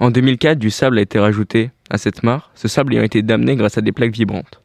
En 0.00 0.10
2004, 0.10 0.58
du 0.58 0.68
sable 0.68 0.98
a 0.98 1.00
été 1.00 1.18
rajouté 1.18 1.70
à 1.88 1.96
cette 1.96 2.22
mare, 2.22 2.50
ce 2.54 2.68
sable 2.68 2.92
ayant 2.92 3.04
été 3.04 3.22
damné 3.22 3.56
grâce 3.56 3.78
à 3.78 3.80
des 3.80 3.90
plaques 3.90 4.12
vibrantes. 4.12 4.60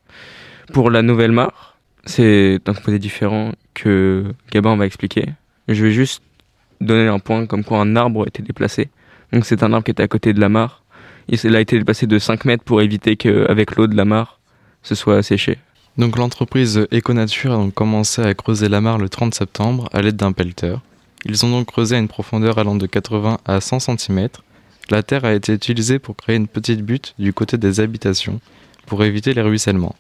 Pour 0.74 0.92
la 0.92 1.02
nouvelle 1.02 1.32
mare, 1.32 1.78
c'est 2.04 2.60
un 2.66 2.74
composé 2.74 3.00
différent 3.00 3.54
que 3.74 4.26
Gabin 4.52 4.76
va 4.76 4.86
expliquer. 4.86 5.28
Je 5.70 5.82
vais 5.82 5.92
juste 5.92 6.22
donner 6.82 7.08
un 7.08 7.20
point 7.20 7.46
comme 7.46 7.64
quoi 7.64 7.80
un 7.80 7.96
arbre 7.96 8.24
a 8.24 8.28
été 8.28 8.44
déplacé. 8.44 8.90
Donc 9.32 9.46
c'est 9.46 9.64
un 9.64 9.72
arbre 9.72 9.86
qui 9.86 9.92
était 9.92 10.04
à 10.04 10.10
côté 10.10 10.34
de 10.34 10.42
la 10.42 10.50
mare 10.50 10.83
il 11.30 11.56
a 11.56 11.60
été 11.60 11.78
déplacé 11.78 12.08
de 12.08 12.20
5 12.20 12.46
mètres 12.46 12.64
pour 12.64 12.82
éviter 12.82 13.16
qu'avec 13.16 13.76
l'eau 13.76 13.88
de 13.88 13.96
la 13.96 14.06
mare, 14.06 14.40
ce 14.82 14.96
soit 14.96 15.24
séché. 15.24 15.58
Donc 15.98 16.18
l'entreprise 16.18 16.88
Econature 16.92 17.54
a 17.54 17.58
donc 17.58 17.74
commencé 17.74 18.22
à 18.22 18.34
creuser 18.34 18.68
la 18.68 18.82
mare 18.82 18.98
le 18.98 19.10
30 19.10 19.34
septembre 19.34 19.90
à 19.94 20.02
l'aide 20.02 20.16
d'un 20.16 20.32
pelleteur. 20.32 20.82
Ils 21.26 21.46
ont 21.46 21.52
donc 21.52 21.68
creusé 21.68 21.96
à 21.96 22.00
une 22.00 22.08
profondeur 22.08 22.58
allant 22.58 22.76
de 22.76 22.88
80 22.88 23.38
à 23.46 23.62
100 23.62 23.80
cm. 23.80 24.28
La 24.90 25.04
terre 25.04 25.24
a 25.24 25.34
été 25.34 25.54
utilisée 25.54 26.00
pour 26.00 26.16
créer 26.16 26.36
une 26.36 26.48
petite 26.48 26.82
butte 26.82 27.14
du 27.20 27.32
côté 27.32 27.58
des 27.58 27.80
habitations 27.80 28.42
pour 28.86 29.04
éviter 29.04 29.34
les 29.34 29.42
ruissellements. 29.42 29.96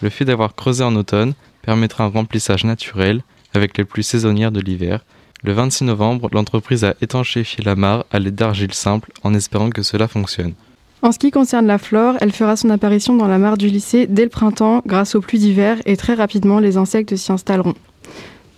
Le 0.00 0.08
fait 0.08 0.24
d'avoir 0.24 0.54
creusé 0.54 0.82
en 0.82 0.96
automne 0.96 1.34
permettra 1.62 2.04
un 2.04 2.08
remplissage 2.08 2.64
naturel 2.64 3.22
avec 3.52 3.76
les 3.76 3.84
pluies 3.84 4.04
saisonnières 4.04 4.52
de 4.52 4.60
l'hiver 4.60 5.04
le 5.44 5.52
26 5.52 5.84
novembre, 5.84 6.30
l'entreprise 6.32 6.84
a 6.84 6.94
étanchéifié 7.02 7.62
la 7.62 7.76
mare 7.76 8.06
à 8.10 8.18
l'aide 8.18 8.34
d'argile 8.34 8.72
simple 8.72 9.12
en 9.22 9.34
espérant 9.34 9.68
que 9.68 9.82
cela 9.82 10.08
fonctionne. 10.08 10.54
En 11.02 11.12
ce 11.12 11.18
qui 11.18 11.30
concerne 11.30 11.66
la 11.66 11.76
flore, 11.76 12.14
elle 12.22 12.32
fera 12.32 12.56
son 12.56 12.70
apparition 12.70 13.14
dans 13.14 13.28
la 13.28 13.36
mare 13.36 13.58
du 13.58 13.68
lycée 13.68 14.06
dès 14.06 14.22
le 14.22 14.30
printemps 14.30 14.80
grâce 14.86 15.14
aux 15.14 15.20
pluies 15.20 15.38
d'hiver 15.38 15.76
et 15.84 15.98
très 15.98 16.14
rapidement 16.14 16.60
les 16.60 16.78
insectes 16.78 17.14
s'y 17.14 17.30
installeront. 17.30 17.74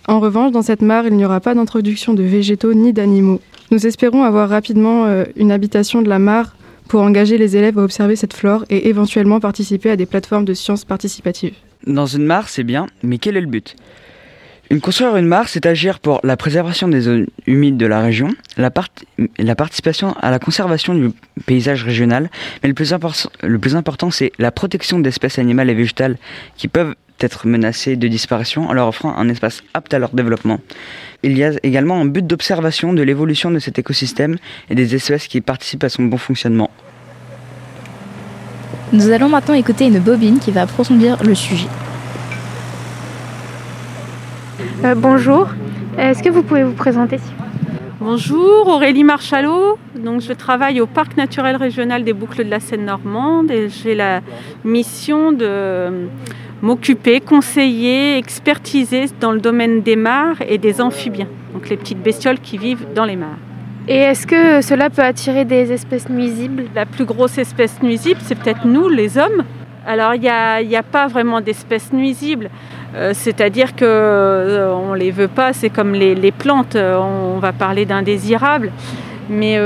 En 0.07 0.21
revanche, 0.21 0.53
dans 0.53 0.61
cette 0.61 0.81
mare, 0.81 1.05
il 1.05 1.17
n'y 1.17 1.25
aura 1.25 1.41
pas 1.41 1.53
d'introduction 1.53 2.13
de 2.13 2.23
végétaux 2.23 2.73
ni 2.73 2.93
d'animaux. 2.93 3.41
Nous 3.69 3.85
espérons 3.85 4.23
avoir 4.23 4.47
rapidement 4.47 5.05
euh, 5.05 5.25
une 5.35 5.51
habitation 5.51 6.01
de 6.01 6.07
la 6.07 6.19
mare 6.19 6.55
pour 6.87 7.01
engager 7.01 7.37
les 7.37 7.57
élèves 7.57 7.77
à 7.77 7.83
observer 7.83 8.15
cette 8.15 8.31
flore 8.31 8.63
et 8.69 8.87
éventuellement 8.87 9.41
participer 9.41 9.89
à 9.89 9.97
des 9.97 10.05
plateformes 10.05 10.45
de 10.45 10.53
sciences 10.53 10.85
participatives. 10.85 11.55
Dans 11.85 12.05
une 12.05 12.23
mare, 12.23 12.47
c'est 12.47 12.63
bien, 12.63 12.87
mais 13.03 13.17
quel 13.17 13.35
est 13.35 13.41
le 13.41 13.47
but? 13.47 13.75
Une 14.69 14.81
construire 14.81 15.15
une 15.15 15.25
mare, 15.25 15.47
c'est 15.47 15.65
agir 15.65 15.99
pour 15.99 16.19
la 16.23 16.35
préservation 16.35 16.87
des 16.87 17.01
zones 17.01 17.27
humides 17.45 17.77
de 17.77 17.85
la 17.85 18.01
région, 18.01 18.29
la, 18.57 18.69
participation 18.69 20.13
à 20.19 20.29
la 20.29 20.39
conservation 20.39 20.93
du 20.93 21.11
paysage 21.45 21.83
régional, 21.83 22.29
mais 22.61 22.69
le 22.69 22.75
plus, 22.75 22.93
le 23.43 23.59
plus 23.59 23.75
important, 23.75 24.11
c'est 24.11 24.31
la 24.39 24.51
protection 24.51 24.99
d'espèces 24.99 25.39
animales 25.39 25.69
et 25.69 25.73
végétales 25.73 26.17
qui 26.57 26.67
peuvent 26.67 26.95
être 27.21 27.47
menacées 27.47 27.95
de 27.95 28.07
disparition 28.07 28.67
en 28.67 28.73
leur 28.73 28.87
offrant 28.87 29.15
un 29.17 29.29
espace 29.29 29.63
apte 29.73 29.93
à 29.93 29.99
leur 29.99 30.09
développement. 30.09 30.59
Il 31.23 31.37
y 31.37 31.43
a 31.43 31.51
également 31.63 31.99
un 31.99 32.05
but 32.05 32.27
d'observation 32.27 32.93
de 32.93 33.01
l'évolution 33.01 33.49
de 33.51 33.59
cet 33.59 33.79
écosystème 33.79 34.35
et 34.69 34.75
des 34.75 34.95
espèces 34.95 35.27
qui 35.27 35.41
participent 35.41 35.85
à 35.85 35.89
son 35.89 36.03
bon 36.03 36.17
fonctionnement. 36.17 36.69
Nous 38.93 39.09
allons 39.11 39.29
maintenant 39.29 39.55
écouter 39.55 39.85
une 39.87 39.99
bobine 39.99 40.39
qui 40.39 40.51
va 40.51 40.63
approfondir 40.63 41.23
le 41.23 41.35
sujet. 41.35 41.67
Euh, 44.83 44.93
bonjour, 44.95 45.47
est-ce 45.97 46.21
que 46.21 46.29
vous 46.29 46.43
pouvez 46.43 46.63
vous 46.63 46.73
présenter 46.73 47.17
Bonjour, 47.99 48.67
Aurélie 48.67 49.03
Marchalot. 49.03 49.79
Donc, 49.95 50.21
je 50.21 50.33
travaille 50.33 50.81
au 50.81 50.85
Parc 50.85 51.17
naturel 51.17 51.55
régional 51.55 52.03
des 52.03 52.13
Boucles 52.13 52.45
de 52.45 52.49
la 52.49 52.59
Seine 52.59 52.85
normande 52.85 53.49
et 53.49 53.69
j'ai 53.69 53.95
la 53.95 54.21
mission 54.63 55.31
de 55.31 56.07
m'occuper, 56.61 57.21
conseiller, 57.21 58.17
expertiser 58.17 59.05
dans 59.19 59.31
le 59.31 59.39
domaine 59.39 59.81
des 59.81 59.95
mares 59.95 60.43
et 60.47 60.59
des 60.59 60.79
amphibiens, 60.79 61.27
donc 61.53 61.69
les 61.69 61.77
petites 61.77 62.01
bestioles 62.01 62.39
qui 62.39 62.59
vivent 62.59 62.85
dans 62.93 63.05
les 63.05 63.15
mares. 63.15 63.39
Et 63.87 63.97
est-ce 63.97 64.27
que 64.27 64.61
cela 64.61 64.91
peut 64.91 65.01
attirer 65.01 65.43
des 65.43 65.71
espèces 65.71 66.07
nuisibles? 66.07 66.65
La 66.75 66.85
plus 66.85 67.05
grosse 67.05 67.39
espèce 67.39 67.81
nuisible, 67.81 68.19
c'est 68.21 68.35
peut-être 68.35 68.67
nous, 68.67 68.89
les 68.89 69.17
hommes. 69.17 69.43
Alors, 69.89 70.15
il 70.15 70.19
n'y 70.19 70.75
a, 70.75 70.83
pas 70.83 71.07
vraiment 71.07 71.39
d'espèces 71.39 71.93
nuisibles. 71.93 72.49
Euh, 72.93 73.11
c'est-à-dire 73.13 73.73
qu'on 73.73 73.85
euh, 73.85 74.91
ne 74.91 74.97
les 74.97 75.11
veut 75.11 75.29
pas, 75.29 75.53
c'est 75.53 75.69
comme 75.69 75.93
les, 75.93 76.31
plantes, 76.33 76.75
euh, 76.75 76.97
on 76.99 77.39
va 77.39 77.53
parler 77.53 77.85
d'indésirables. 77.85 78.73
Mais 79.29 79.57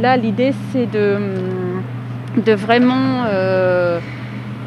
là, 0.00 0.16
l'idée, 0.16 0.52
c'est 0.72 0.90
de, 0.90 1.18
de, 2.38 2.52
vraiment 2.52 3.24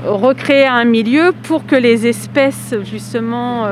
recréer 0.06 0.66
un 0.66 0.86
milieu 0.86 1.32
pour 1.44 1.66
que 1.66 1.76
les 1.76 2.08
espèces, 2.08 2.76
justement, 2.84 3.68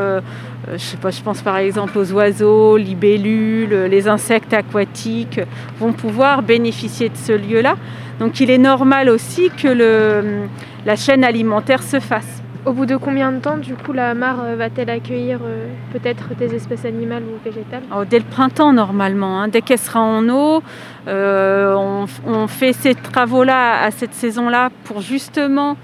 je, 0.71 0.77
sais 0.77 0.97
pas, 0.97 1.09
je 1.09 1.21
pense 1.23 1.41
par 1.41 1.57
exemple 1.57 1.97
aux 1.97 2.11
oiseaux, 2.11 2.77
libellules, 2.77 3.87
les 3.89 4.07
insectes 4.07 4.53
aquatiques, 4.53 5.41
vont 5.79 5.93
pouvoir 5.93 6.43
bénéficier 6.43 7.09
de 7.09 7.17
ce 7.17 7.33
lieu-là. 7.33 7.75
Donc 8.21 8.39
il 8.39 8.51
est 8.51 8.59
normal 8.59 9.09
aussi 9.09 9.49
que 9.49 9.67
le, 9.67 10.43
la 10.85 10.95
chaîne 10.95 11.23
alimentaire 11.23 11.81
se 11.81 11.99
fasse. 11.99 12.43
Au 12.67 12.71
bout 12.71 12.85
de 12.85 12.95
combien 12.95 13.31
de 13.31 13.39
temps, 13.39 13.57
du 13.57 13.73
coup, 13.73 13.93
la 13.93 14.13
mare 14.13 14.43
euh, 14.43 14.55
va-t-elle 14.55 14.91
accueillir 14.91 15.39
euh, 15.43 15.65
peut-être 15.91 16.35
des 16.35 16.53
espèces 16.53 16.85
animales 16.85 17.23
ou 17.23 17.43
végétales? 17.43 17.81
Oh, 17.91 18.03
Dès 18.07 18.19
le 18.19 18.25
printemps, 18.25 18.73
normalement. 18.73 19.41
Hein. 19.41 19.47
Dès 19.47 19.61
qu'elle 19.61 19.79
sera 19.79 20.01
en 20.01 20.29
eau, 20.29 20.61
euh, 21.07 22.05
on, 22.27 22.47
fait 22.47 22.73
ces 22.73 22.93
travaux-là 22.93 23.81
à 23.81 23.89
cette 23.89 24.13
saison-là 24.13 24.69
pour 24.83 25.01
justement 25.01 25.75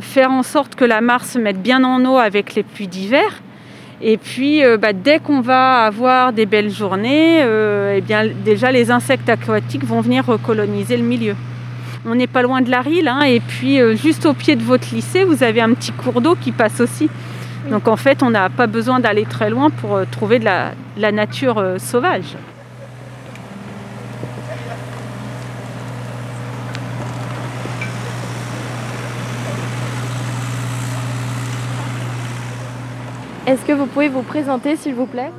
faire 0.00 0.32
en 0.32 0.42
sorte 0.42 0.74
que 0.74 0.86
la 0.86 1.00
mare 1.00 1.24
se 1.24 1.38
mette 1.38 1.62
bien 1.62 1.84
en 1.84 2.04
eau 2.04 2.16
avec 2.16 2.54
les 2.54 2.62
pluies 2.62 2.88
d'hiver. 2.88 3.42
Et 4.00 4.16
puis, 4.16 4.62
bah, 4.80 4.92
dès 4.92 5.20
qu'on 5.20 5.42
va 5.42 5.84
avoir 5.84 6.32
des 6.32 6.46
belles 6.46 6.70
journées, 6.70 7.40
eh 7.40 8.00
bien, 8.00 8.26
déjà 8.44 8.72
les 8.72 8.90
insectes 8.90 9.28
aquatiques 9.28 9.84
vont 9.84 10.00
venir 10.00 10.24
recoloniser 10.26 10.96
le 10.96 11.04
milieu. 11.04 11.36
On 12.06 12.14
n'est 12.14 12.26
pas 12.26 12.40
loin 12.40 12.62
de 12.62 12.70
la 12.70 12.80
Rille, 12.80 13.08
hein, 13.08 13.20
et 13.22 13.40
puis 13.40 13.78
euh, 13.78 13.94
juste 13.94 14.24
au 14.24 14.32
pied 14.32 14.56
de 14.56 14.62
votre 14.62 14.94
lycée, 14.94 15.24
vous 15.24 15.42
avez 15.42 15.60
un 15.60 15.74
petit 15.74 15.92
cours 15.92 16.22
d'eau 16.22 16.34
qui 16.34 16.50
passe 16.50 16.80
aussi. 16.80 17.10
Donc 17.68 17.88
en 17.88 17.96
fait, 17.96 18.22
on 18.22 18.30
n'a 18.30 18.48
pas 18.48 18.66
besoin 18.66 19.00
d'aller 19.00 19.26
très 19.26 19.50
loin 19.50 19.68
pour 19.68 19.96
euh, 19.96 20.04
trouver 20.10 20.38
de 20.38 20.46
la, 20.46 21.12
nature 21.12 21.58
euh, 21.58 21.78
sauvage. 21.78 22.36
Est-ce 33.46 33.62
que 33.66 33.72
vous 33.72 33.86
pouvez 33.86 34.08
vous 34.08 34.22
présenter, 34.22 34.76
s'il 34.76 34.94
vous 34.94 35.06
plaît? 35.06 35.30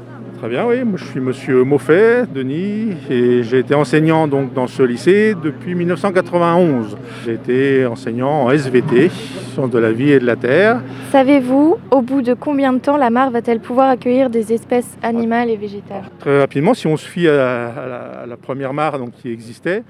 Très 0.42 0.50
bien, 0.50 0.66
oui. 0.66 0.84
Moi, 0.84 0.98
je 0.98 1.06
suis 1.06 1.20
monsieur 1.20 1.64
Moffet, 1.64 2.24
Denis, 2.26 2.94
et 3.12 3.44
j'ai 3.44 3.60
été 3.60 3.76
enseignant 3.76 4.28
donc, 4.28 4.54
dans 4.56 4.66
ce 4.66 4.82
lycée 4.82 5.36
depuis 5.36 5.76
1991. 5.76 6.98
J'ai 7.24 7.34
été 7.34 7.86
enseignant 7.86 8.46
en 8.46 8.50
SVT, 8.50 9.12
sciences 9.54 9.70
de 9.70 9.78
la 9.78 9.92
vie 9.92 10.12
et 10.12 10.20
de 10.20 10.26
la 10.26 10.36
terre. 10.36 10.82
Savez-vous 11.12 11.78
au 11.92 12.02
bout 12.02 12.24
de 12.24 12.34
combien 12.34 12.74
de 12.74 12.80
temps 12.80 12.98
la 12.98 13.12
mare 13.12 13.30
va-t-elle 13.30 13.60
pouvoir 13.60 13.92
accueillir 13.92 14.32
des 14.32 14.52
espèces 14.52 14.98
animales 15.04 15.52
et 15.52 15.58
végétales? 15.58 16.06
Très 16.20 16.40
rapidement, 16.40 16.74
si 16.74 16.88
on 16.88 16.98
se 16.98 17.06
fie 17.08 17.28
à 17.28 17.34
la, 17.38 17.68
à 17.68 17.88
la- 17.88 18.02
à 18.24 18.26
la 18.26 18.38
première 18.38 18.74
mare 18.74 18.98
donc, 18.98 19.12
qui 19.22 19.32
existait, 19.32 19.84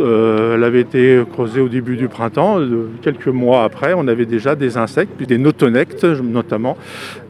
euh, 0.00 0.56
elle 0.56 0.64
avait 0.64 0.80
été 0.80 1.22
creusée 1.32 1.60
au 1.62 1.68
début 1.70 1.96
du 1.96 2.08
printemps. 2.08 2.58
Euh, 2.60 2.90
quelques 3.00 3.28
mois 3.28 3.64
après, 3.64 3.94
on 3.96 4.06
avait 4.08 4.26
déjà 4.26 4.56
des 4.56 4.76
insectes, 4.76 5.12
puis 5.16 5.26
des 5.26 5.38
notonectes 5.38 6.04
notamment 6.04 6.76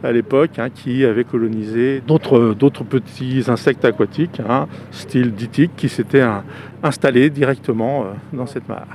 à 0.06 0.12
l'époque, 0.12 0.58
hein, 0.58 0.68
qui 0.70 1.04
avaient 1.04 1.24
colonisé 1.24 2.00
d'autres 2.06 2.54
d'autres 2.54 2.84
petits 2.84 3.44
insectes 3.48 3.84
aquatiques, 3.84 4.40
hein, 4.48 4.66
style 4.90 5.32
dithyque, 5.32 5.72
qui 5.76 5.88
s'étaient 5.88 6.20
hein, 6.20 6.44
installés 6.82 7.28
directement 7.28 8.02
euh, 8.02 8.04
dans 8.32 8.46
cette 8.46 8.68
mare. 8.68 8.86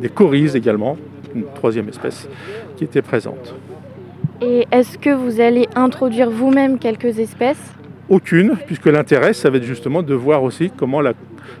Des 0.00 0.08
coryses 0.08 0.54
également, 0.56 0.96
une 1.34 1.44
troisième 1.54 1.88
espèce 1.88 2.28
qui 2.76 2.84
était 2.84 3.02
présente. 3.02 3.54
Et 4.40 4.66
est-ce 4.70 4.96
que 4.96 5.10
vous 5.10 5.40
allez 5.40 5.68
introduire 5.74 6.30
vous-même 6.30 6.78
quelques 6.78 7.18
espèces? 7.18 7.74
Aucune, 8.08 8.56
puisque 8.66 8.86
l'intérêt, 8.86 9.32
ça 9.34 9.50
va 9.50 9.58
être 9.58 9.64
justement 9.64 10.02
de 10.02 10.14
voir 10.14 10.42
aussi 10.42 10.70
comment 10.74 11.00
la, 11.00 11.12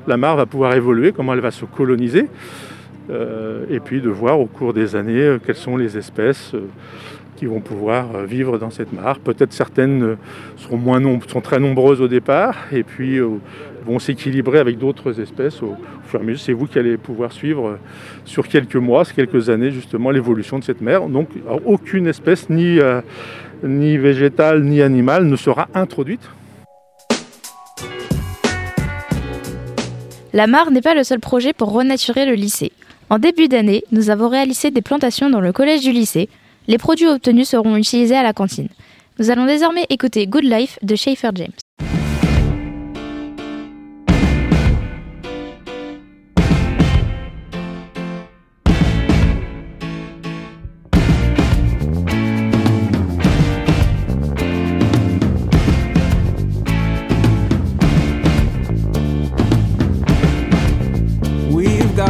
la 0.06 0.16
mare 0.16 0.36
va 0.36 0.46
pouvoir 0.46 0.74
évoluer, 0.74 1.12
comment 1.12 1.34
elle 1.34 1.40
va 1.40 1.50
se 1.50 1.64
coloniser, 1.64 2.26
euh, 3.10 3.64
et 3.68 3.80
puis 3.80 4.00
de 4.00 4.08
voir 4.08 4.40
au 4.40 4.46
cours 4.46 4.72
des 4.72 4.96
années 4.96 5.20
euh, 5.20 5.38
quelles 5.44 5.56
sont 5.56 5.76
les 5.76 5.98
espèces 5.98 6.54
qui 7.40 7.46
vont 7.46 7.60
pouvoir 7.60 8.14
euh, 8.14 8.26
vivre 8.26 8.58
dans 8.58 8.68
cette 8.68 8.92
mare. 8.92 9.18
Peut-être 9.18 9.54
certaines 9.54 10.02
euh, 10.02 10.16
seront, 10.58 10.76
moins 10.76 11.00
sont 11.26 11.40
très 11.40 11.58
nombreuses 11.58 12.02
au 12.02 12.06
départ, 12.06 12.54
et 12.70 12.82
puis 12.82 13.16
euh, 13.16 13.28
vont 13.86 13.98
s'équilibrer 13.98 14.58
avec 14.58 14.76
d'autres 14.76 15.18
espèces 15.22 15.62
au, 15.62 15.74
fur 16.04 16.20
et 16.20 16.22
à 16.22 16.26
mesure. 16.26 16.38
C'est 16.38 16.52
vous 16.52 16.66
qui 16.66 16.78
allez 16.78 16.98
pouvoir 16.98 17.32
suivre 17.32 17.78
sur 18.26 18.46
quelques 18.46 18.76
mois, 18.76 19.06
quelques 19.06 19.48
années, 19.48 19.70
justement, 19.70 20.10
l'évolution 20.10 20.58
de 20.58 20.64
cette 20.64 20.82
mer. 20.82 21.08
Donc, 21.08 21.30
aucune 21.64 22.06
espèce, 22.06 22.50
ni, 22.50 22.78
ni 23.64 23.96
végétale, 23.96 24.62
ni 24.62 24.82
animale, 24.82 25.24
ne 25.24 25.36
sera 25.36 25.68
introduite 25.72 26.28
La 30.34 30.46
mare 30.46 30.70
n'est 30.70 30.82
pas 30.82 30.94
le 30.94 31.04
seul 31.04 31.20
projet 31.20 31.54
pour 31.54 31.72
renaturer 31.72 32.26
le 32.26 32.34
lycée. 32.34 32.72
En 33.08 33.18
début 33.18 33.48
d'année, 33.48 33.82
nous 33.92 34.10
avons 34.10 34.28
réalisé 34.28 34.70
des 34.70 34.82
plantations 34.82 35.30
dans 35.30 35.40
le 35.40 35.52
collège 35.52 35.80
du 35.80 35.92
lycée. 35.92 36.28
Les 36.70 36.78
produits 36.78 37.08
obtenus 37.08 37.48
seront 37.48 37.74
utilisés 37.76 38.14
à 38.14 38.22
la 38.22 38.32
cantine. 38.32 38.68
Nous 39.18 39.32
allons 39.32 39.44
désormais 39.44 39.86
écouter 39.88 40.28
Good 40.28 40.44
Life 40.44 40.78
de 40.82 40.94
Schaefer 40.94 41.30
James. 41.34 41.59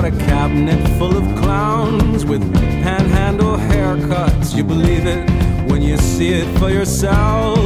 Got 0.00 0.14
a 0.14 0.24
cabinet 0.24 0.98
full 0.98 1.14
of 1.14 1.24
clowns 1.36 2.24
with 2.24 2.40
panhandle 2.82 3.58
haircuts. 3.58 4.56
You 4.56 4.64
believe 4.64 5.04
it 5.04 5.28
when 5.70 5.82
you 5.82 5.98
see 5.98 6.32
it 6.32 6.58
for 6.58 6.70
yourself. 6.70 7.58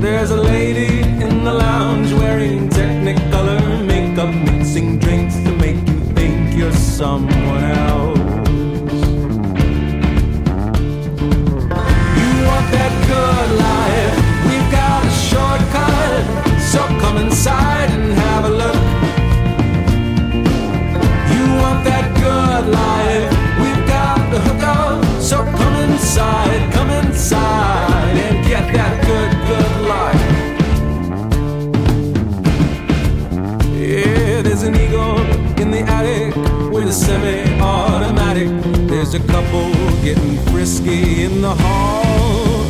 There's 0.00 0.30
a 0.30 0.36
lady 0.36 1.00
in 1.02 1.44
the 1.44 1.52
lounge 1.52 2.10
wearing 2.14 2.70
technicolor 2.70 3.84
makeup, 3.84 4.34
mixing 4.34 4.98
drinks 4.98 5.34
to 5.34 5.50
make 5.56 5.76
you 5.86 6.00
think 6.14 6.56
you're 6.56 6.72
someone 6.72 7.64
else. 7.64 8.18
You 12.18 12.30
want 12.48 12.66
that 12.76 12.92
good 13.12 13.48
life? 13.68 14.16
We've 14.48 14.70
got 14.72 15.04
a 15.04 15.10
shortcut, 15.28 16.60
so 16.62 16.80
come 17.02 17.18
inside 17.18 18.03
semi-automatic. 37.04 38.48
There's 38.88 39.12
a 39.12 39.20
couple 39.20 39.70
getting 40.02 40.38
frisky 40.50 41.24
in 41.24 41.42
the 41.42 41.54
hall. 41.54 42.64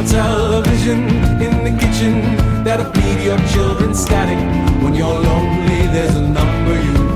A 0.00 0.02
television 0.06 1.00
in 1.46 1.54
the 1.66 1.72
kitchen 1.82 2.14
that'll 2.62 2.90
feed 2.92 3.24
your 3.24 3.38
children 3.48 3.92
static. 3.94 4.38
When 4.82 4.94
you're 4.94 5.18
lonely, 5.30 5.86
there's 5.88 6.14
a 6.14 6.22
number 6.22 6.74
you 6.80 7.11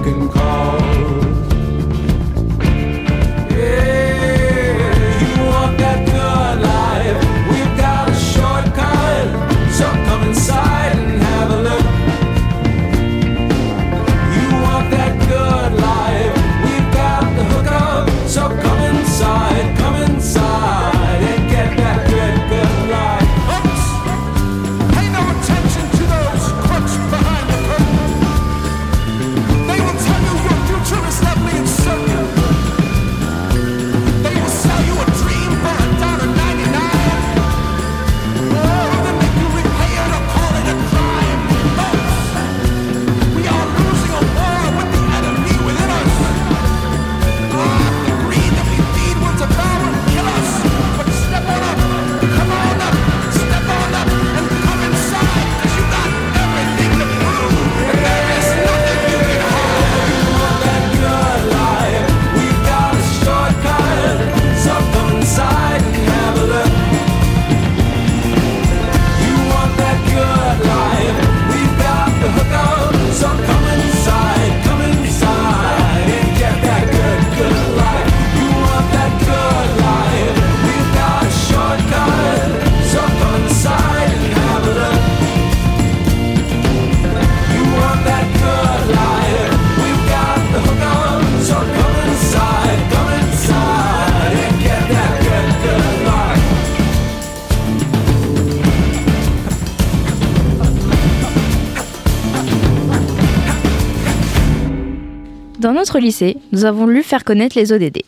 notre 105.87 106.01
lycée, 106.01 106.37
nous 106.51 106.65
avons 106.65 106.89
lu 106.89 107.05
faire 107.05 107.23
connaître 107.23 107.57
les 107.57 107.73
ODD. 107.73 107.99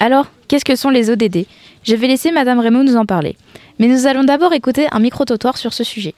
Alors, 0.00 0.26
qu'est-ce 0.48 0.66
que 0.66 0.76
sont 0.76 0.90
les 0.90 1.08
ODD 1.08 1.46
Je 1.82 1.96
vais 1.96 2.06
laisser 2.06 2.30
Madame 2.30 2.58
Raymond 2.58 2.84
nous 2.84 2.96
en 2.96 3.06
parler. 3.06 3.36
Mais 3.78 3.86
nous 3.86 4.06
allons 4.06 4.22
d'abord 4.22 4.52
écouter 4.52 4.86
un 4.92 4.98
micro-trottoir 4.98 5.56
sur 5.56 5.72
ce 5.72 5.82
sujet. 5.82 6.12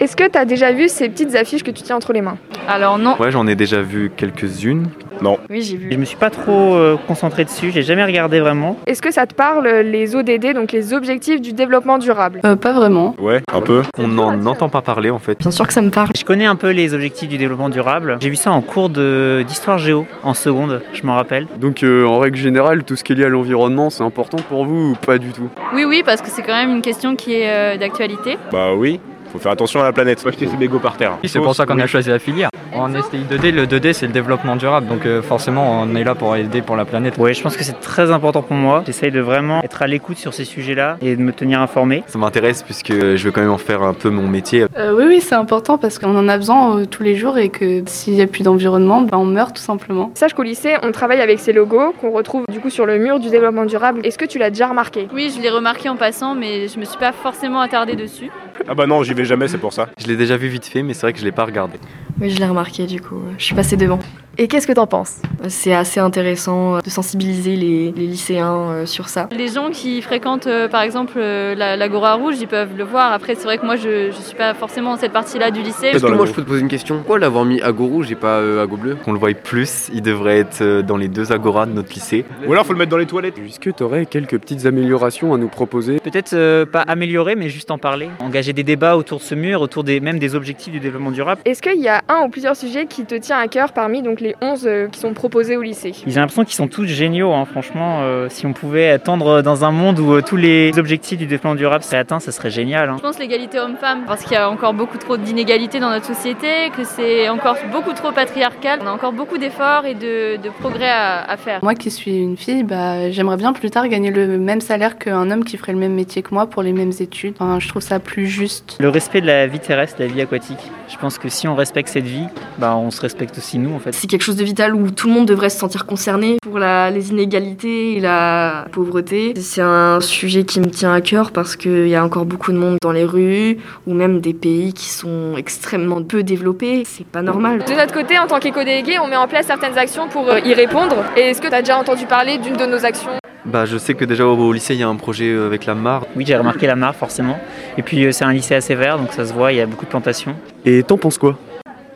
Est-ce 0.00 0.16
que 0.16 0.26
tu 0.26 0.38
as 0.38 0.46
déjà 0.46 0.72
vu 0.72 0.88
ces 0.88 1.10
petites 1.10 1.34
affiches 1.34 1.62
que 1.62 1.70
tu 1.70 1.82
tiens 1.82 1.96
entre 1.96 2.14
les 2.14 2.22
mains? 2.22 2.38
Alors 2.66 2.98
non. 2.98 3.20
Ouais, 3.20 3.30
j'en 3.30 3.46
ai 3.46 3.54
déjà 3.54 3.82
vu 3.82 4.10
quelques-unes. 4.16 4.88
Non. 5.22 5.38
Oui, 5.50 5.62
j'ai 5.62 5.76
vu. 5.76 5.88
Je 5.92 5.96
me 5.96 6.04
suis 6.04 6.16
pas 6.16 6.30
trop 6.30 6.74
euh, 6.74 6.96
concentré 7.06 7.44
dessus, 7.44 7.70
j'ai 7.72 7.82
jamais 7.82 8.04
regardé 8.04 8.40
vraiment. 8.40 8.76
Est-ce 8.86 9.02
que 9.02 9.10
ça 9.12 9.26
te 9.26 9.34
parle 9.34 9.68
les 9.68 10.14
ODD, 10.16 10.54
donc 10.54 10.72
les 10.72 10.94
objectifs 10.94 11.40
du 11.40 11.52
développement 11.52 11.98
durable? 11.98 12.40
Pas 12.60 12.72
vraiment. 12.72 13.14
Ouais, 13.18 13.40
un 13.52 13.60
peu. 13.60 13.82
On 13.98 14.08
n'en 14.08 14.44
entend 14.46 14.68
pas 14.68 14.82
parler 14.82 15.10
en 15.10 15.18
fait. 15.18 15.38
Bien 15.38 15.50
sûr 15.50 15.66
que 15.66 15.72
ça 15.72 15.82
me 15.82 15.90
parle. 15.90 16.10
Je 16.16 16.24
connais 16.24 16.46
un 16.46 16.56
peu 16.56 16.70
les 16.70 16.94
objectifs 16.94 17.28
du 17.28 17.38
développement 17.38 17.68
durable. 17.68 18.18
J'ai 18.20 18.30
vu 18.30 18.36
ça 18.36 18.50
en 18.52 18.60
cours 18.62 18.88
de- 18.90 19.44
d'histoire 19.46 19.78
géo 19.78 20.06
en 20.22 20.34
seconde, 20.34 20.82
je 20.92 21.02
m'en 21.04 21.14
rappelle. 21.16 21.46
Donc 21.58 21.82
euh, 21.82 22.04
en 22.06 22.18
règle 22.18 22.36
générale, 22.36 22.84
tout 22.84 22.96
ce 22.96 23.04
qui 23.04 23.12
est 23.12 23.16
lié 23.16 23.24
à 23.24 23.28
l'environnement, 23.28 23.90
c'est 23.90 24.02
important 24.04 24.38
pour 24.48 24.64
vous 24.64 24.92
ou 24.92 24.94
pas 24.94 25.18
du 25.18 25.30
tout? 25.32 25.48
Oui, 25.74 25.84
oui, 25.84 26.02
parce 26.04 26.20
que 26.22 26.28
c'est 26.30 26.42
quand 26.42 26.54
même 26.54 26.70
une 26.70 26.82
question 26.82 27.16
qui 27.16 27.34
est 27.34 27.50
euh, 27.50 27.76
d'actualité. 27.76 28.36
Bah 28.52 28.74
oui, 28.74 29.00
faut 29.30 29.38
faire 29.38 29.52
attention 29.52 29.80
à 29.80 29.84
la 29.84 29.92
planète. 29.92 30.20
Faut 30.20 30.28
acheter 30.28 30.46
ses 30.46 30.56
mégots 30.56 30.78
par 30.78 30.96
terre. 30.96 31.18
C'est 31.24 31.38
pour 31.38 31.54
ça 31.54 31.66
qu'on 31.66 31.78
a 31.78 31.86
choisi 31.86 32.10
la 32.10 32.18
filière. 32.18 32.50
En 32.72 32.88
STI 32.90 33.24
2D, 33.28 33.50
le 33.50 33.66
2D 33.66 33.92
c'est 33.92 34.06
le 34.06 34.12
développement 34.12 34.54
durable, 34.54 34.86
donc 34.86 35.04
euh, 35.04 35.22
forcément 35.22 35.82
on 35.82 35.94
est 35.96 36.04
là 36.04 36.14
pour 36.14 36.36
aider 36.36 36.62
pour 36.62 36.76
la 36.76 36.84
planète. 36.84 37.14
Oui, 37.18 37.34
je 37.34 37.42
pense 37.42 37.56
que 37.56 37.64
c'est 37.64 37.80
très 37.80 38.12
important 38.12 38.42
pour 38.42 38.56
moi. 38.56 38.84
J'essaye 38.86 39.10
de 39.10 39.20
vraiment 39.20 39.60
être 39.62 39.82
à 39.82 39.88
l'écoute 39.88 40.18
sur 40.18 40.32
ces 40.32 40.44
sujets-là 40.44 40.96
et 41.02 41.16
de 41.16 41.20
me 41.20 41.32
tenir 41.32 41.60
informé. 41.60 42.04
Ça 42.06 42.18
m'intéresse 42.18 42.62
puisque 42.62 42.92
je 42.92 43.22
veux 43.24 43.32
quand 43.32 43.40
même 43.40 43.50
en 43.50 43.58
faire 43.58 43.82
un 43.82 43.92
peu 43.92 44.08
mon 44.10 44.28
métier. 44.28 44.66
Euh, 44.76 44.94
oui, 44.96 45.04
oui, 45.08 45.20
c'est 45.20 45.34
important 45.34 45.78
parce 45.78 45.98
qu'on 45.98 46.16
en 46.16 46.28
a 46.28 46.36
besoin 46.36 46.78
euh, 46.78 46.84
tous 46.86 47.02
les 47.02 47.16
jours 47.16 47.38
et 47.38 47.48
que 47.48 47.82
s'il 47.86 48.14
n'y 48.14 48.22
a 48.22 48.26
plus 48.28 48.44
d'environnement, 48.44 49.02
bah, 49.02 49.18
on 49.18 49.26
meurt 49.26 49.56
tout 49.56 49.62
simplement. 49.62 50.12
Sache 50.14 50.34
qu'au 50.34 50.44
lycée, 50.44 50.74
on 50.82 50.92
travaille 50.92 51.20
avec 51.20 51.40
ces 51.40 51.52
logos 51.52 51.92
qu'on 52.00 52.12
retrouve 52.12 52.44
du 52.50 52.60
coup 52.60 52.70
sur 52.70 52.86
le 52.86 52.98
mur 52.98 53.18
du 53.18 53.30
développement 53.30 53.64
durable. 53.66 54.00
Est-ce 54.04 54.16
que 54.16 54.26
tu 54.26 54.38
l'as 54.38 54.50
déjà 54.50 54.68
remarqué? 54.68 55.08
Oui, 55.12 55.32
je 55.34 55.42
l'ai 55.42 55.50
remarqué 55.50 55.88
en 55.88 55.96
passant, 55.96 56.34
mais 56.34 56.68
je 56.68 56.78
me 56.78 56.84
suis 56.84 56.98
pas 56.98 57.12
forcément 57.12 57.60
attardée 57.60 57.96
dessus. 57.96 58.30
Ah 58.68 58.74
bah 58.74 58.86
non, 58.86 59.02
j'y 59.02 59.14
vais 59.14 59.19
jamais, 59.24 59.48
c'est 59.48 59.58
pour 59.58 59.72
ça. 59.72 59.88
Je 59.98 60.06
l'ai 60.06 60.16
déjà 60.16 60.36
vu 60.36 60.48
vite 60.48 60.66
fait, 60.66 60.82
mais 60.82 60.94
c'est 60.94 61.02
vrai 61.02 61.12
que 61.12 61.18
je 61.18 61.24
l'ai 61.24 61.32
pas 61.32 61.44
regardé. 61.44 61.78
Oui, 62.20 62.30
je 62.30 62.38
l'ai 62.38 62.46
remarqué 62.46 62.86
du 62.86 63.00
coup. 63.00 63.20
Je 63.38 63.44
suis 63.44 63.54
passée 63.54 63.76
devant. 63.76 63.98
Et 64.38 64.48
qu'est-ce 64.48 64.66
que 64.66 64.72
t'en 64.72 64.86
penses? 64.86 65.20
C'est 65.48 65.74
assez 65.74 66.00
intéressant 66.00 66.76
euh, 66.76 66.80
de 66.80 66.88
sensibiliser 66.88 67.56
les, 67.56 67.92
les 67.92 68.06
lycéens 68.06 68.54
euh, 68.70 68.86
sur 68.86 69.08
ça. 69.08 69.28
Les 69.36 69.48
gens 69.48 69.70
qui 69.70 70.00
fréquentent 70.00 70.46
euh, 70.46 70.68
par 70.68 70.82
exemple 70.82 71.14
euh, 71.16 71.54
la- 71.54 71.76
l'Agora 71.76 72.14
Rouge, 72.14 72.36
ils 72.40 72.46
peuvent 72.46 72.70
le 72.76 72.84
voir. 72.84 73.12
Après, 73.12 73.34
c'est 73.34 73.44
vrai 73.44 73.58
que 73.58 73.66
moi 73.66 73.76
je, 73.76 74.10
je 74.10 74.16
suis 74.22 74.36
pas 74.36 74.54
forcément 74.54 74.92
dans 74.94 75.00
cette 75.00 75.12
partie-là 75.12 75.50
du 75.50 75.60
lycée. 75.62 75.88
Est-ce 75.88 76.06
que 76.06 76.12
moi 76.12 76.26
je 76.26 76.32
peux 76.32 76.42
te 76.42 76.46
poser 76.48 76.60
une 76.60 76.68
question? 76.68 76.96
Pourquoi 76.98 77.18
l'avoir 77.18 77.44
mis 77.44 77.60
Ago 77.60 77.86
rouge 77.86 78.10
et 78.12 78.14
pas 78.16 78.38
euh, 78.38 78.62
Ago 78.62 78.76
bleu? 78.76 78.96
Qu'on 79.04 79.12
le 79.12 79.18
voie 79.18 79.34
plus, 79.34 79.90
il 79.92 80.00
devrait 80.00 80.38
être 80.38 80.62
euh, 80.62 80.82
dans 80.82 80.96
les 80.96 81.08
deux 81.08 81.32
agoras 81.32 81.66
de 81.66 81.72
notre 81.72 81.92
lycée. 81.92 82.24
Ou 82.46 82.52
alors 82.52 82.64
faut 82.64 82.72
le 82.72 82.78
mettre 82.78 82.90
dans 82.92 82.96
les 82.98 83.06
toilettes. 83.06 83.34
Est-ce 83.38 83.60
que 83.60 83.70
tu 83.70 83.82
aurais 83.82 84.06
quelques 84.06 84.38
petites 84.38 84.64
améliorations 84.64 85.34
à 85.34 85.38
nous 85.38 85.48
proposer? 85.48 85.98
Peut-être 86.00 86.32
euh, 86.34 86.64
pas 86.64 86.82
améliorer, 86.82 87.34
mais 87.34 87.48
juste 87.48 87.70
en 87.70 87.78
parler. 87.78 88.08
Engager 88.20 88.52
des 88.52 88.64
débats 88.64 88.96
autour 88.96 89.18
de 89.18 89.24
ce 89.24 89.34
mur, 89.34 89.60
autour 89.60 89.84
des, 89.84 90.00
même 90.00 90.18
des 90.18 90.34
objectifs 90.34 90.72
du 90.72 90.80
développement 90.80 91.10
durable. 91.10 91.42
Est-ce 91.44 91.60
qu'il 91.60 91.80
y 91.80 91.88
a 91.88 92.02
un 92.10 92.24
ou 92.24 92.28
plusieurs 92.28 92.56
sujets 92.56 92.86
qui 92.86 93.04
te 93.04 93.14
tient 93.14 93.38
à 93.38 93.46
cœur 93.48 93.72
parmi 93.72 94.02
donc 94.02 94.20
les 94.20 94.34
11 94.42 94.66
euh, 94.66 94.88
qui 94.88 94.98
sont 94.98 95.14
proposés 95.14 95.56
au 95.56 95.62
lycée 95.62 95.92
J'ai 96.06 96.18
l'impression 96.20 96.44
qu'ils 96.44 96.54
sont 96.54 96.66
tous 96.68 96.86
géniaux, 96.86 97.32
hein. 97.32 97.44
franchement. 97.44 98.00
euh, 98.02 98.26
si 98.28 98.46
on 98.46 98.52
pouvait 98.52 98.90
attendre 98.90 99.42
dans 99.42 99.64
un 99.64 99.70
monde 99.70 99.98
où 100.00 100.12
euh, 100.14 100.22
tous 100.22 100.36
les 100.36 100.76
objectifs 100.78 101.18
du 101.18 101.26
développement 101.26 101.54
durable 101.54 101.84
seraient 101.84 101.98
atteints, 101.98 102.18
ça 102.20 102.32
serait 102.32 102.50
génial. 102.50 102.88
hein. 102.90 102.96
Je 102.98 103.02
pense 103.02 103.18
l'égalité 103.18 103.58
homme-femme 103.60 104.00
parce 104.06 104.22
qu'il 104.22 104.32
y 104.32 104.36
a 104.36 104.50
encore 104.50 104.74
beaucoup 104.74 104.98
trop 104.98 105.16
d'inégalités 105.16 105.78
dans 105.78 105.90
notre 105.90 106.06
société, 106.06 106.46
que 106.76 106.84
c'est 106.84 107.28
encore 107.28 107.56
beaucoup 107.70 107.92
trop 107.92 108.10
patriarcal. 108.12 108.80
On 108.82 108.86
a 108.86 108.90
encore 108.92 109.12
beaucoup 109.12 109.38
d'efforts 109.38 109.86
et 109.86 109.94
de, 109.94 110.36
de 110.36 110.48
progrès 110.60 110.88
à, 110.90 111.22
à 111.30 111.36
faire. 111.36 111.60
Moi 111.62 111.74
qui 111.74 111.90
suis 111.90 112.16
une 112.18 112.36
fille, 112.36 112.64
bah, 112.64 113.10
j'aimerais 113.10 113.36
bien 113.36 113.52
plus 113.52 113.70
tard 113.70 113.86
gagner 113.88 114.10
le 114.10 114.38
même 114.38 114.60
salaire 114.60 114.98
qu'un 114.98 115.30
homme 115.30 115.44
qui 115.44 115.56
ferait 115.56 115.72
le 115.72 115.78
même 115.78 115.94
métier 115.94 116.22
que 116.22 116.34
moi 116.34 116.46
pour 116.46 116.62
les 116.62 116.72
mêmes 116.72 116.92
études. 116.98 117.34
Enfin, 117.38 117.58
je 117.60 117.68
trouve 117.68 117.82
ça 117.82 117.98
plus 118.00 118.26
juste. 118.26 118.76
Le 118.80 118.88
respect 118.88 119.20
de 119.20 119.26
la 119.26 119.46
vie 119.46 119.60
terrestre, 119.60 119.98
de 119.98 120.04
la 120.04 120.10
vie 120.12 120.20
aquatique. 120.20 120.58
Je 120.88 120.96
pense 120.96 121.18
que 121.18 121.28
si 121.28 121.46
on 121.46 121.54
respecte 121.54 121.88
cette 122.00 122.08
vie, 122.08 122.26
bah, 122.58 122.76
on 122.76 122.90
se 122.90 123.00
respecte 123.00 123.36
aussi 123.36 123.58
nous 123.58 123.74
en 123.74 123.78
fait. 123.78 123.92
C'est 123.92 124.06
quelque 124.06 124.22
chose 124.22 124.36
de 124.36 124.44
vital 124.44 124.74
où 124.74 124.90
tout 124.90 125.06
le 125.08 125.12
monde 125.12 125.26
devrait 125.26 125.50
se 125.50 125.58
sentir 125.58 125.84
concerné 125.84 126.38
pour 126.42 126.58
la- 126.58 126.90
les 126.90 127.10
inégalités 127.10 127.96
et 127.96 128.00
la 128.00 128.64
pauvreté. 128.72 129.34
C'est 129.36 129.60
un 129.60 130.00
sujet 130.00 130.44
qui 130.44 130.60
me 130.60 130.70
tient 130.70 130.92
à 130.94 131.00
cœur 131.02 131.30
parce 131.30 131.56
qu'il 131.56 131.88
y 131.88 131.94
a 131.94 132.02
encore 132.04 132.24
beaucoup 132.24 132.52
de 132.52 132.56
monde 132.56 132.78
dans 132.80 132.92
les 132.92 133.04
rues 133.04 133.58
ou 133.86 133.92
même 133.92 134.20
des 134.20 134.32
pays 134.32 134.72
qui 134.72 134.88
sont 134.88 135.34
extrêmement 135.36 136.02
peu 136.02 136.22
développés. 136.22 136.84
C'est 136.86 137.06
pas 137.06 137.20
normal. 137.22 137.64
De 137.66 137.74
notre 137.74 137.92
côté, 137.92 138.18
en 138.18 138.26
tant 138.26 138.38
qu'éco-délégué, 138.38 138.98
on 138.98 139.08
met 139.08 139.16
en 139.16 139.28
place 139.28 139.46
certaines 139.46 139.76
actions 139.76 140.08
pour 140.08 140.28
euh, 140.30 140.38
y 140.40 140.54
répondre. 140.54 140.96
Et 141.16 141.20
est-ce 141.20 141.42
que 141.42 141.48
tu 141.48 141.54
as 141.54 141.60
déjà 141.60 141.76
entendu 141.76 142.06
parler 142.06 142.38
d'une 142.38 142.56
de 142.56 142.64
nos 142.64 142.84
actions? 142.84 143.10
Bah 143.44 143.64
je 143.64 143.78
sais 143.78 143.94
que 143.94 144.04
déjà 144.04 144.26
au, 144.26 144.52
lycée 144.52 144.74
il 144.74 144.80
y 144.80 144.82
a 144.82 144.88
un 144.88 144.96
projet 144.96 145.30
euh, 145.30 145.46
avec 145.46 145.66
la 145.66 145.74
mare. 145.74 146.04
Oui, 146.14 146.24
j'ai 146.26 146.36
remarqué 146.36 146.66
la 146.66 146.76
mare 146.76 146.94
forcément. 146.94 147.38
Et 147.78 147.82
puis 147.82 148.04
euh, 148.04 148.12
c'est 148.12 148.24
un 148.24 148.32
lycée 148.32 148.54
assez 148.54 148.74
vert, 148.74 148.98
donc 148.98 149.12
ça 149.12 149.24
se 149.26 149.32
voit, 149.32 149.52
il 149.52 149.56
y 149.56 149.60
a 149.60 149.66
beaucoup 149.66 149.84
de 149.86 149.90
plantations. 149.90 150.36
Et 150.64 150.82
t'en 150.82 150.98
penses 150.98 151.16
quoi? 151.18 151.38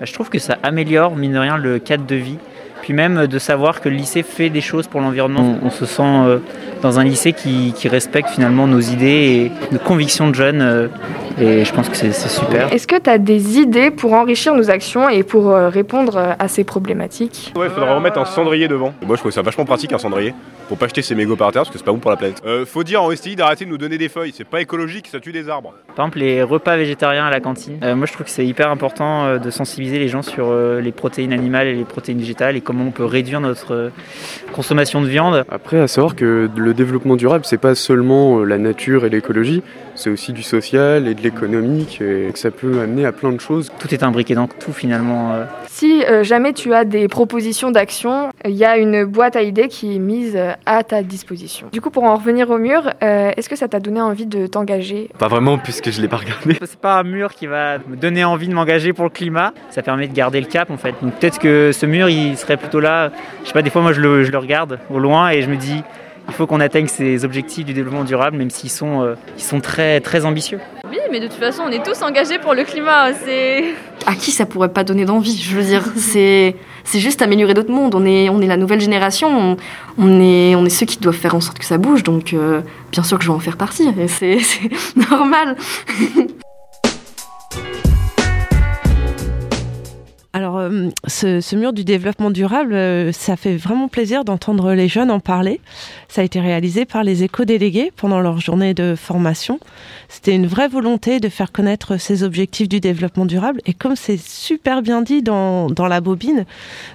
Je 0.00 0.12
trouve 0.12 0.28
que 0.28 0.38
ça 0.38 0.58
améliore, 0.62 1.16
mine 1.16 1.32
de 1.32 1.38
rien, 1.38 1.56
le 1.56 1.78
cadre 1.78 2.06
de 2.06 2.16
vie. 2.16 2.38
Puis 2.84 2.92
même 2.92 3.26
de 3.26 3.38
savoir 3.38 3.80
que 3.80 3.88
le 3.88 3.94
lycée 3.96 4.22
fait 4.22 4.50
des 4.50 4.60
choses 4.60 4.88
pour 4.88 5.00
l'environnement. 5.00 5.58
On, 5.62 5.68
on 5.68 5.70
se 5.70 5.86
sent 5.86 6.02
euh, 6.02 6.38
dans 6.82 6.98
un 6.98 7.04
lycée 7.04 7.32
qui, 7.32 7.72
qui 7.74 7.88
respecte 7.88 8.28
finalement 8.28 8.66
nos 8.66 8.78
idées 8.80 9.06
et 9.50 9.72
nos 9.72 9.78
convictions 9.78 10.28
de 10.28 10.34
jeunes. 10.34 10.60
euh, 10.60 10.88
et 11.40 11.64
je 11.64 11.72
pense 11.72 11.88
que 11.88 11.96
c'est 11.96 12.12
super. 12.12 12.70
Est-ce 12.72 12.86
que 12.86 12.96
tu 12.96 13.08
as 13.08 13.16
des 13.16 13.58
idées 13.58 13.90
pour 13.90 14.12
enrichir 14.12 14.54
nos 14.54 14.70
actions 14.70 15.08
et 15.08 15.22
pour 15.22 15.50
euh, 15.50 15.70
répondre 15.70 16.36
à 16.38 16.46
ces 16.46 16.62
problématiques? 16.62 17.54
Ouais, 17.56 17.70
faudrait 17.70 17.94
remettre 17.94 18.18
un 18.18 18.26
cendrier 18.26 18.68
devant. 18.68 18.92
Moi 19.04 19.16
je 19.16 19.20
trouve 19.20 19.32
ça 19.32 19.40
vachement 19.40 19.64
pratique 19.64 19.94
un 19.94 19.98
cendrier. 19.98 20.34
Pour 20.68 20.78
pas 20.78 20.86
jeter 20.88 21.02
ses 21.02 21.14
mégots 21.14 21.36
par 21.36 21.52
terre 21.52 21.62
parce 21.62 21.70
que 21.70 21.76
c'est 21.78 21.84
pas 21.84 21.92
bon 21.92 21.98
pour 21.98 22.10
la 22.10 22.16
planète. 22.16 22.40
Euh, 22.46 22.64
faut 22.64 22.84
dire 22.84 23.02
en 23.02 23.10
STI 23.14 23.36
d'arrêter 23.36 23.66
de 23.66 23.70
nous 23.70 23.76
donner 23.76 23.98
des 23.98 24.08
feuilles, 24.08 24.32
c'est 24.34 24.44
pas 24.48 24.62
écologique, 24.62 25.08
ça 25.12 25.20
tue 25.20 25.30
des 25.30 25.50
arbres. 25.50 25.74
Par 25.94 26.06
exemple, 26.06 26.20
les 26.20 26.42
repas 26.42 26.76
végétariens 26.76 27.26
à 27.26 27.30
la 27.30 27.40
cantine. 27.40 27.78
Euh, 27.82 27.94
moi, 27.94 28.06
je 28.06 28.12
trouve 28.14 28.24
que 28.24 28.32
c'est 28.32 28.46
hyper 28.46 28.70
important 28.70 29.26
euh, 29.26 29.38
de 29.38 29.50
sensibiliser 29.50 29.98
les 29.98 30.08
gens 30.08 30.22
sur 30.22 30.46
euh, 30.48 30.80
les 30.80 30.90
protéines 30.90 31.34
animales 31.34 31.66
et 31.66 31.74
les 31.74 31.84
protéines 31.84 32.18
végétales 32.18 32.56
et 32.56 32.62
comment 32.62 32.73
on 32.82 32.90
peut 32.90 33.04
réduire 33.04 33.40
notre 33.40 33.74
euh, 33.74 33.90
consommation 34.52 35.02
de 35.02 35.06
viande. 35.06 35.44
Après, 35.48 35.80
à 35.80 35.88
savoir 35.88 36.16
que 36.16 36.48
le 36.54 36.74
développement 36.74 37.16
durable, 37.16 37.44
c'est 37.44 37.58
pas 37.58 37.74
seulement 37.74 38.40
euh, 38.40 38.44
la 38.44 38.58
nature 38.58 39.04
et 39.04 39.10
l'écologie, 39.10 39.62
c'est 39.94 40.10
aussi 40.10 40.32
du 40.32 40.42
social 40.42 41.06
et 41.08 41.14
de 41.14 41.22
l'économique, 41.22 42.00
et 42.00 42.30
que 42.32 42.38
ça 42.38 42.50
peut 42.50 42.80
amener 42.80 43.06
à 43.06 43.12
plein 43.12 43.32
de 43.32 43.40
choses. 43.40 43.70
Tout 43.78 43.92
est 43.94 44.02
imbriqué 44.02 44.34
dans 44.34 44.46
tout 44.46 44.72
finalement. 44.72 45.32
euh. 45.34 45.44
Si 45.66 46.04
euh, 46.04 46.22
jamais 46.22 46.52
tu 46.52 46.72
as 46.72 46.84
des 46.84 47.08
propositions 47.08 47.70
d'action, 47.70 48.30
il 48.44 48.52
y 48.52 48.64
a 48.64 48.76
une 48.76 49.04
boîte 49.04 49.36
à 49.36 49.42
idées 49.42 49.68
qui 49.68 49.96
est 49.96 49.98
mise 49.98 50.34
euh, 50.36 50.52
à 50.66 50.82
ta 50.84 51.02
disposition. 51.02 51.66
Du 51.72 51.80
coup, 51.80 51.90
pour 51.90 52.04
en 52.04 52.14
revenir 52.16 52.50
au 52.50 52.58
mur, 52.58 52.90
euh, 53.02 53.32
est-ce 53.36 53.48
que 53.48 53.56
ça 53.56 53.68
t'a 53.68 53.80
donné 53.80 54.00
envie 54.00 54.26
de 54.26 54.46
t'engager? 54.46 55.10
Pas 55.18 55.28
vraiment 55.28 55.58
puisque 55.58 55.90
je 55.90 56.00
l'ai 56.00 56.08
pas 56.08 56.18
regardé. 56.18 56.56
C'est 56.64 56.78
pas 56.78 57.00
un 57.00 57.02
mur 57.02 57.34
qui 57.34 57.46
va 57.46 57.78
me 57.88 57.96
donner 57.96 58.24
envie 58.24 58.48
de 58.48 58.54
m'engager 58.54 58.92
pour 58.92 59.04
le 59.04 59.10
climat. 59.10 59.52
Ça 59.70 59.82
permet 59.82 60.06
de 60.08 60.14
garder 60.14 60.40
le 60.40 60.46
cap 60.46 60.70
en 60.70 60.76
fait. 60.76 60.94
Donc 61.02 61.14
peut-être 61.14 61.38
que 61.38 61.70
ce 61.72 61.86
mur 61.86 62.08
il 62.08 62.36
serait 62.36 62.56
plutôt 62.56 62.80
là. 62.80 63.10
Je 63.42 63.48
sais 63.48 63.52
pas, 63.52 63.62
des 63.62 63.70
fois 63.70 63.82
moi 63.82 63.92
je 63.92 64.00
le, 64.00 64.22
je 64.24 64.30
le 64.32 64.38
regarde 64.38 64.78
au 64.90 64.98
loin 64.98 65.30
et 65.30 65.42
je 65.42 65.50
me 65.50 65.56
dis 65.56 65.82
il 66.28 66.34
faut 66.34 66.46
qu'on 66.46 66.60
atteigne 66.60 66.86
ces 66.86 67.24
objectifs 67.24 67.64
du 67.64 67.74
développement 67.74 68.04
durable 68.04 68.36
même 68.36 68.50
s'ils 68.50 68.70
sont, 68.70 69.02
euh, 69.02 69.14
ils 69.36 69.42
sont 69.42 69.60
très, 69.60 70.00
très 70.00 70.24
ambitieux. 70.24 70.58
Oui, 70.88 70.98
mais 71.10 71.20
de 71.20 71.26
toute 71.26 71.38
façon, 71.38 71.64
on 71.66 71.70
est 71.70 71.84
tous 71.84 72.02
engagés 72.02 72.38
pour 72.38 72.54
le 72.54 72.64
climat. 72.64 73.12
C'est 73.24 73.74
À 74.06 74.14
qui 74.14 74.30
ça 74.30 74.46
pourrait 74.46 74.68
pas 74.68 74.84
donner 74.84 75.04
d'envie 75.04 75.36
Je 75.36 75.56
veux 75.56 75.62
dire, 75.62 75.84
c'est 75.96 76.56
c'est 76.84 77.00
juste 77.00 77.22
améliorer 77.22 77.54
d'autres 77.54 77.72
mondes. 77.72 77.94
On 77.94 78.04
est 78.04 78.28
on 78.28 78.40
est 78.40 78.46
la 78.46 78.56
nouvelle 78.56 78.80
génération. 78.80 79.28
On, 79.28 79.56
on 79.98 80.20
est 80.20 80.54
on 80.54 80.64
est 80.64 80.70
ceux 80.70 80.86
qui 80.86 80.98
doivent 80.98 81.16
faire 81.16 81.34
en 81.34 81.40
sorte 81.40 81.58
que 81.58 81.64
ça 81.64 81.78
bouge. 81.78 82.02
Donc 82.02 82.32
euh, 82.32 82.60
bien 82.92 83.02
sûr 83.02 83.18
que 83.18 83.24
je 83.24 83.30
vais 83.30 83.34
en 83.34 83.40
faire 83.40 83.56
partie. 83.56 83.88
Et 83.98 84.08
C'est 84.08 84.38
c'est 84.40 84.70
normal. 85.10 85.56
Alors, 90.34 90.58
euh, 90.58 90.88
ce, 91.06 91.40
ce 91.40 91.54
mur 91.54 91.72
du 91.72 91.84
développement 91.84 92.32
durable, 92.32 92.74
euh, 92.74 93.12
ça 93.12 93.36
fait 93.36 93.56
vraiment 93.56 93.86
plaisir 93.86 94.24
d'entendre 94.24 94.72
les 94.72 94.88
jeunes 94.88 95.12
en 95.12 95.20
parler. 95.20 95.60
Ça 96.08 96.22
a 96.22 96.24
été 96.24 96.40
réalisé 96.40 96.86
par 96.86 97.04
les 97.04 97.22
éco-délégués 97.22 97.92
pendant 97.94 98.18
leur 98.18 98.40
journée 98.40 98.74
de 98.74 98.96
formation. 98.96 99.60
C'était 100.08 100.34
une 100.34 100.48
vraie 100.48 100.66
volonté 100.66 101.20
de 101.20 101.28
faire 101.28 101.52
connaître 101.52 101.98
ces 101.98 102.24
objectifs 102.24 102.68
du 102.68 102.80
développement 102.80 103.26
durable. 103.26 103.60
Et 103.64 103.74
comme 103.74 103.94
c'est 103.94 104.18
super 104.18 104.82
bien 104.82 105.02
dit 105.02 105.22
dans, 105.22 105.70
dans 105.70 105.86
la 105.86 106.00
bobine, 106.00 106.46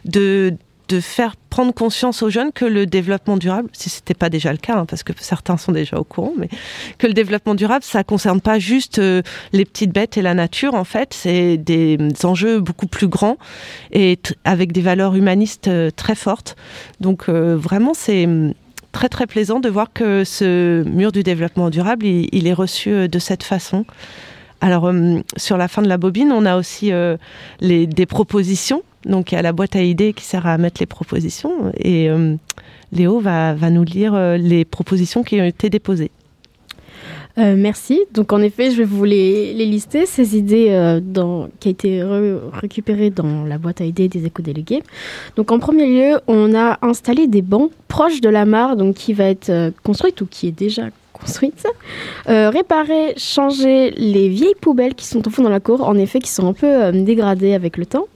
de, 0.04 0.54
de 0.90 1.00
faire 1.00 1.36
prendre 1.50 1.74
conscience 1.74 2.24
aux 2.24 2.30
jeunes 2.30 2.52
que 2.52 2.66
le 2.66 2.86
développement 2.86 3.38
durable, 3.38 3.70
si 3.74 3.90
c'était 3.90 4.14
pas 4.14 4.30
déjà 4.30 4.52
le 4.52 4.58
cas, 4.58 4.78
hein, 4.78 4.86
parce 4.86 5.04
que 5.04 5.14
certains 5.20 5.58
sont 5.58 5.72
déjà 5.72 5.98
au 5.98 6.04
courant, 6.04 6.34
mais 6.38 6.50
que 6.98 7.08
le 7.08 7.14
développement 7.14 7.56
durable, 7.56 7.84
ça 7.84 8.04
concerne 8.04 8.42
pas 8.42 8.60
juste 8.60 9.00
euh, 9.00 9.22
les 9.54 9.66
petites 9.66 9.92
bêtes 9.92 10.18
et 10.18 10.22
la 10.22 10.34
nature, 10.34 10.74
en 10.74 10.84
fait, 10.84 11.14
c'est 11.14 11.58
des 11.58 11.98
enjeux 12.24 12.60
beaucoup 12.60 12.88
plus 12.88 13.08
grands 13.08 13.38
et 13.92 14.20
avec 14.44 14.72
des 14.72 14.82
valeurs 14.82 15.16
humanistes 15.16 15.68
euh, 15.68 15.92
très 15.96 16.16
fortes. 16.16 16.56
Donc 17.00 17.30
euh, 17.30 17.56
vraiment, 17.56 17.94
c'est 17.94 18.26
hum, 18.26 18.54
très 18.92 19.10
très 19.10 19.28
plaisant 19.28 19.60
de 19.60 19.70
voir 19.70 19.94
que 19.94 20.24
ce 20.24 20.84
mur 20.84 21.12
du 21.12 21.22
développement 21.22 21.70
durable, 21.70 22.06
il, 22.06 22.48
est 22.48 22.54
reçu 22.54 23.08
de 23.08 23.20
cette 23.20 23.44
façon. 23.44 23.86
Alors, 24.62 24.86
hum, 24.86 25.24
sur 25.38 25.58
la 25.58 25.68
fin 25.68 25.82
de 25.82 25.88
la 25.88 25.98
bobine, 25.98 26.32
on 26.32 26.46
a 26.46 26.58
aussi 26.58 26.92
euh, 26.92 27.18
les, 27.60 27.88
des 27.88 28.06
propositions. 28.06 28.84
Donc, 29.06 29.32
il 29.32 29.36
y 29.36 29.38
a 29.38 29.42
la 29.42 29.54
boîte 29.54 29.76
à 29.76 29.82
idées 29.82 30.14
qui 30.14 30.26
sert 30.26 30.46
à 30.46 30.58
mettre 30.58 30.82
les 30.82 30.86
propositions. 30.86 31.72
Et 31.78 32.12
hum, 32.12 32.38
Léo 32.92 33.20
va, 33.20 33.54
va 33.54 33.70
nous 33.70 33.84
lire 33.84 34.14
euh, 34.14 34.38
les 34.38 34.66
propositions 34.66 35.24
qui 35.24 35.40
ont 35.40 35.46
été 35.46 35.70
déposées. 35.70 36.12
Euh, 37.40 37.56
merci. 37.58 38.02
Donc 38.14 38.34
en 38.34 38.42
effet, 38.42 38.72
je 38.72 38.78
vais 38.78 38.86
vous 38.86 39.06
les, 39.06 39.54
lister, 39.54 40.06
ces 40.06 40.38
idées 40.38 40.68
euh, 40.70 41.00
dans, 41.02 41.50
qui 41.60 41.70
a 41.70 41.72
été 41.72 42.04
récupérées 42.52 43.12
dans 43.12 43.46
la 43.46 43.58
boîte 43.58 43.82
à 43.82 43.86
idées 43.86 44.10
des 44.10 44.26
éco-délégués. 44.26 44.84
Donc 45.36 45.52
en 45.52 45.60
premier 45.60 45.86
lieu, 45.86 46.20
on 46.28 46.54
a 46.54 46.80
installé 46.82 47.28
des 47.28 47.42
bancs 47.42 47.72
proches 47.88 48.20
de 48.20 48.30
la 48.30 48.46
mare, 48.46 48.76
donc 48.76 48.96
qui 48.96 49.14
va 49.14 49.26
être 49.26 49.50
euh, 49.50 49.72
construite 49.84 50.20
ou 50.22 50.26
qui 50.26 50.48
est 50.48 50.52
déjà 50.52 50.88
construite. 51.20 51.66
Euh, 52.28 52.50
réparer, 52.50 53.14
changer 53.18 53.92
les 53.92 54.30
vieilles 54.30 54.56
poubelles 54.60 54.96
qui 54.96 55.06
sont 55.06 55.28
au 55.28 55.30
fond 55.30 55.44
dans 55.44 55.50
la 55.50 55.60
cour, 55.60 55.88
en 55.88 55.96
effet, 55.96 56.20
qui 56.20 56.32
sont 56.32 56.48
un 56.48 56.54
peu 56.54 56.68
euh, 56.68 56.92
dégradées 56.92 57.54
avec 57.54 57.78
le 57.78 57.86
temps. 57.86 58.08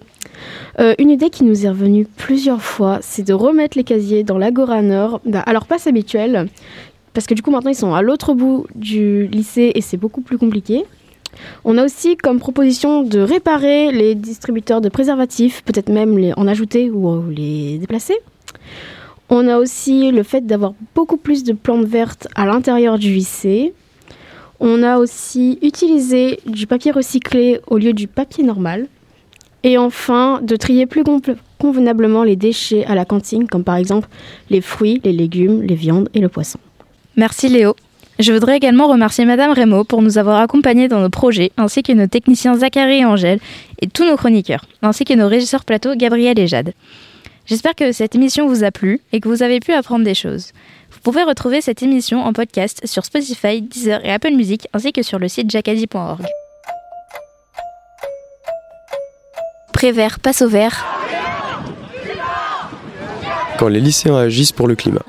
Euh, 0.79 0.95
une 0.97 1.09
idée 1.09 1.29
qui 1.29 1.43
nous 1.43 1.65
est 1.65 1.69
revenue 1.69 2.07
plusieurs 2.17 2.61
fois, 2.61 2.99
c'est 3.01 3.23
de 3.23 3.33
remettre 3.33 3.77
les 3.77 3.83
casiers 3.83 4.23
dans 4.23 4.37
l'Agora 4.37 4.81
Nord 4.81 5.21
bah, 5.25 5.43
leur 5.51 5.65
place 5.65 5.87
habituelle, 5.87 6.49
parce 7.13 7.27
que 7.27 7.33
du 7.33 7.41
coup 7.41 7.51
maintenant 7.51 7.69
ils 7.69 7.75
sont 7.75 7.93
à 7.93 8.01
l'autre 8.01 8.33
bout 8.33 8.65
du 8.73 9.27
lycée 9.27 9.71
et 9.75 9.81
c'est 9.81 9.97
beaucoup 9.97 10.21
plus 10.21 10.37
compliqué. 10.37 10.83
On 11.63 11.77
a 11.77 11.85
aussi 11.85 12.17
comme 12.17 12.39
proposition 12.39 13.03
de 13.03 13.19
réparer 13.19 13.91
les 13.91 14.15
distributeurs 14.15 14.81
de 14.81 14.89
préservatifs, 14.89 15.63
peut-être 15.63 15.89
même 15.89 16.17
les 16.17 16.33
en 16.35 16.47
ajouter 16.47 16.89
ou 16.89 17.29
les 17.29 17.77
déplacer. 17.77 18.15
On 19.35 19.47
a 19.47 19.57
aussi 19.57 20.11
le 20.11 20.21
fait 20.21 20.45
d'avoir 20.45 20.73
beaucoup 20.93 21.17
plus 21.17 21.43
de 21.43 21.53
plantes 21.53 21.87
vertes 21.87 22.27
à 22.35 22.45
l'intérieur 22.45 22.99
du 22.99 23.11
lycée. 23.11 23.73
On 24.59 24.83
a 24.83 24.99
aussi 24.99 25.57
utilisé 25.63 26.39
du 26.45 26.67
papier 26.67 26.91
recyclé 26.91 27.59
au 27.65 27.79
lieu 27.79 27.93
du 27.93 28.07
papier 28.07 28.43
normal. 28.43 28.85
Et 29.63 29.79
enfin, 29.79 30.39
de 30.43 30.55
trier 30.55 30.85
plus 30.85 31.03
convenablement 31.57 32.23
les 32.23 32.35
déchets 32.35 32.85
à 32.85 32.93
la 32.93 33.05
cantine, 33.05 33.47
comme 33.47 33.63
par 33.63 33.77
exemple 33.77 34.07
les 34.51 34.61
fruits, 34.61 35.01
les 35.03 35.13
légumes, 35.13 35.63
les 35.63 35.73
viandes 35.73 36.09
et 36.13 36.19
le 36.19 36.29
poisson. 36.29 36.59
Merci 37.15 37.49
Léo. 37.49 37.75
Je 38.19 38.33
voudrais 38.33 38.57
également 38.57 38.87
remercier 38.87 39.25
Madame 39.25 39.53
Rémo 39.53 39.83
pour 39.83 40.03
nous 40.03 40.19
avoir 40.19 40.41
accompagnés 40.41 40.87
dans 40.87 41.01
nos 41.01 41.09
projets, 41.09 41.51
ainsi 41.57 41.81
que 41.81 41.91
nos 41.91 42.05
techniciens 42.05 42.53
Zachary 42.53 42.99
et 42.99 43.05
Angèle, 43.05 43.39
et 43.81 43.87
tous 43.87 44.05
nos 44.05 44.15
chroniqueurs, 44.15 44.67
ainsi 44.83 45.05
que 45.05 45.15
nos 45.15 45.27
régisseurs 45.27 45.65
plateau 45.65 45.95
Gabriel 45.95 46.37
et 46.37 46.45
Jade. 46.45 46.73
J'espère 47.45 47.75
que 47.75 47.91
cette 47.91 48.15
émission 48.15 48.47
vous 48.47 48.63
a 48.63 48.71
plu 48.71 49.01
et 49.11 49.19
que 49.19 49.27
vous 49.27 49.43
avez 49.43 49.59
pu 49.59 49.73
apprendre 49.73 50.05
des 50.05 50.15
choses. 50.15 50.51
Vous 50.91 50.99
pouvez 51.01 51.23
retrouver 51.23 51.59
cette 51.59 51.83
émission 51.83 52.23
en 52.23 52.31
podcast 52.31 52.81
sur 52.85 53.03
Spotify, 53.03 53.61
Deezer 53.61 54.03
et 54.05 54.11
Apple 54.11 54.31
Music, 54.31 54.67
ainsi 54.73 54.93
que 54.93 55.03
sur 55.03 55.19
le 55.19 55.27
site 55.27 55.51
jacadi.org. 55.51 56.25
Prévert 59.73 60.19
passe 60.19 60.41
au 60.41 60.47
vert. 60.47 60.85
Quand 63.57 63.67
les 63.67 63.81
lycéens 63.81 64.15
agissent 64.15 64.53
pour 64.53 64.67
le 64.67 64.75
climat. 64.75 65.03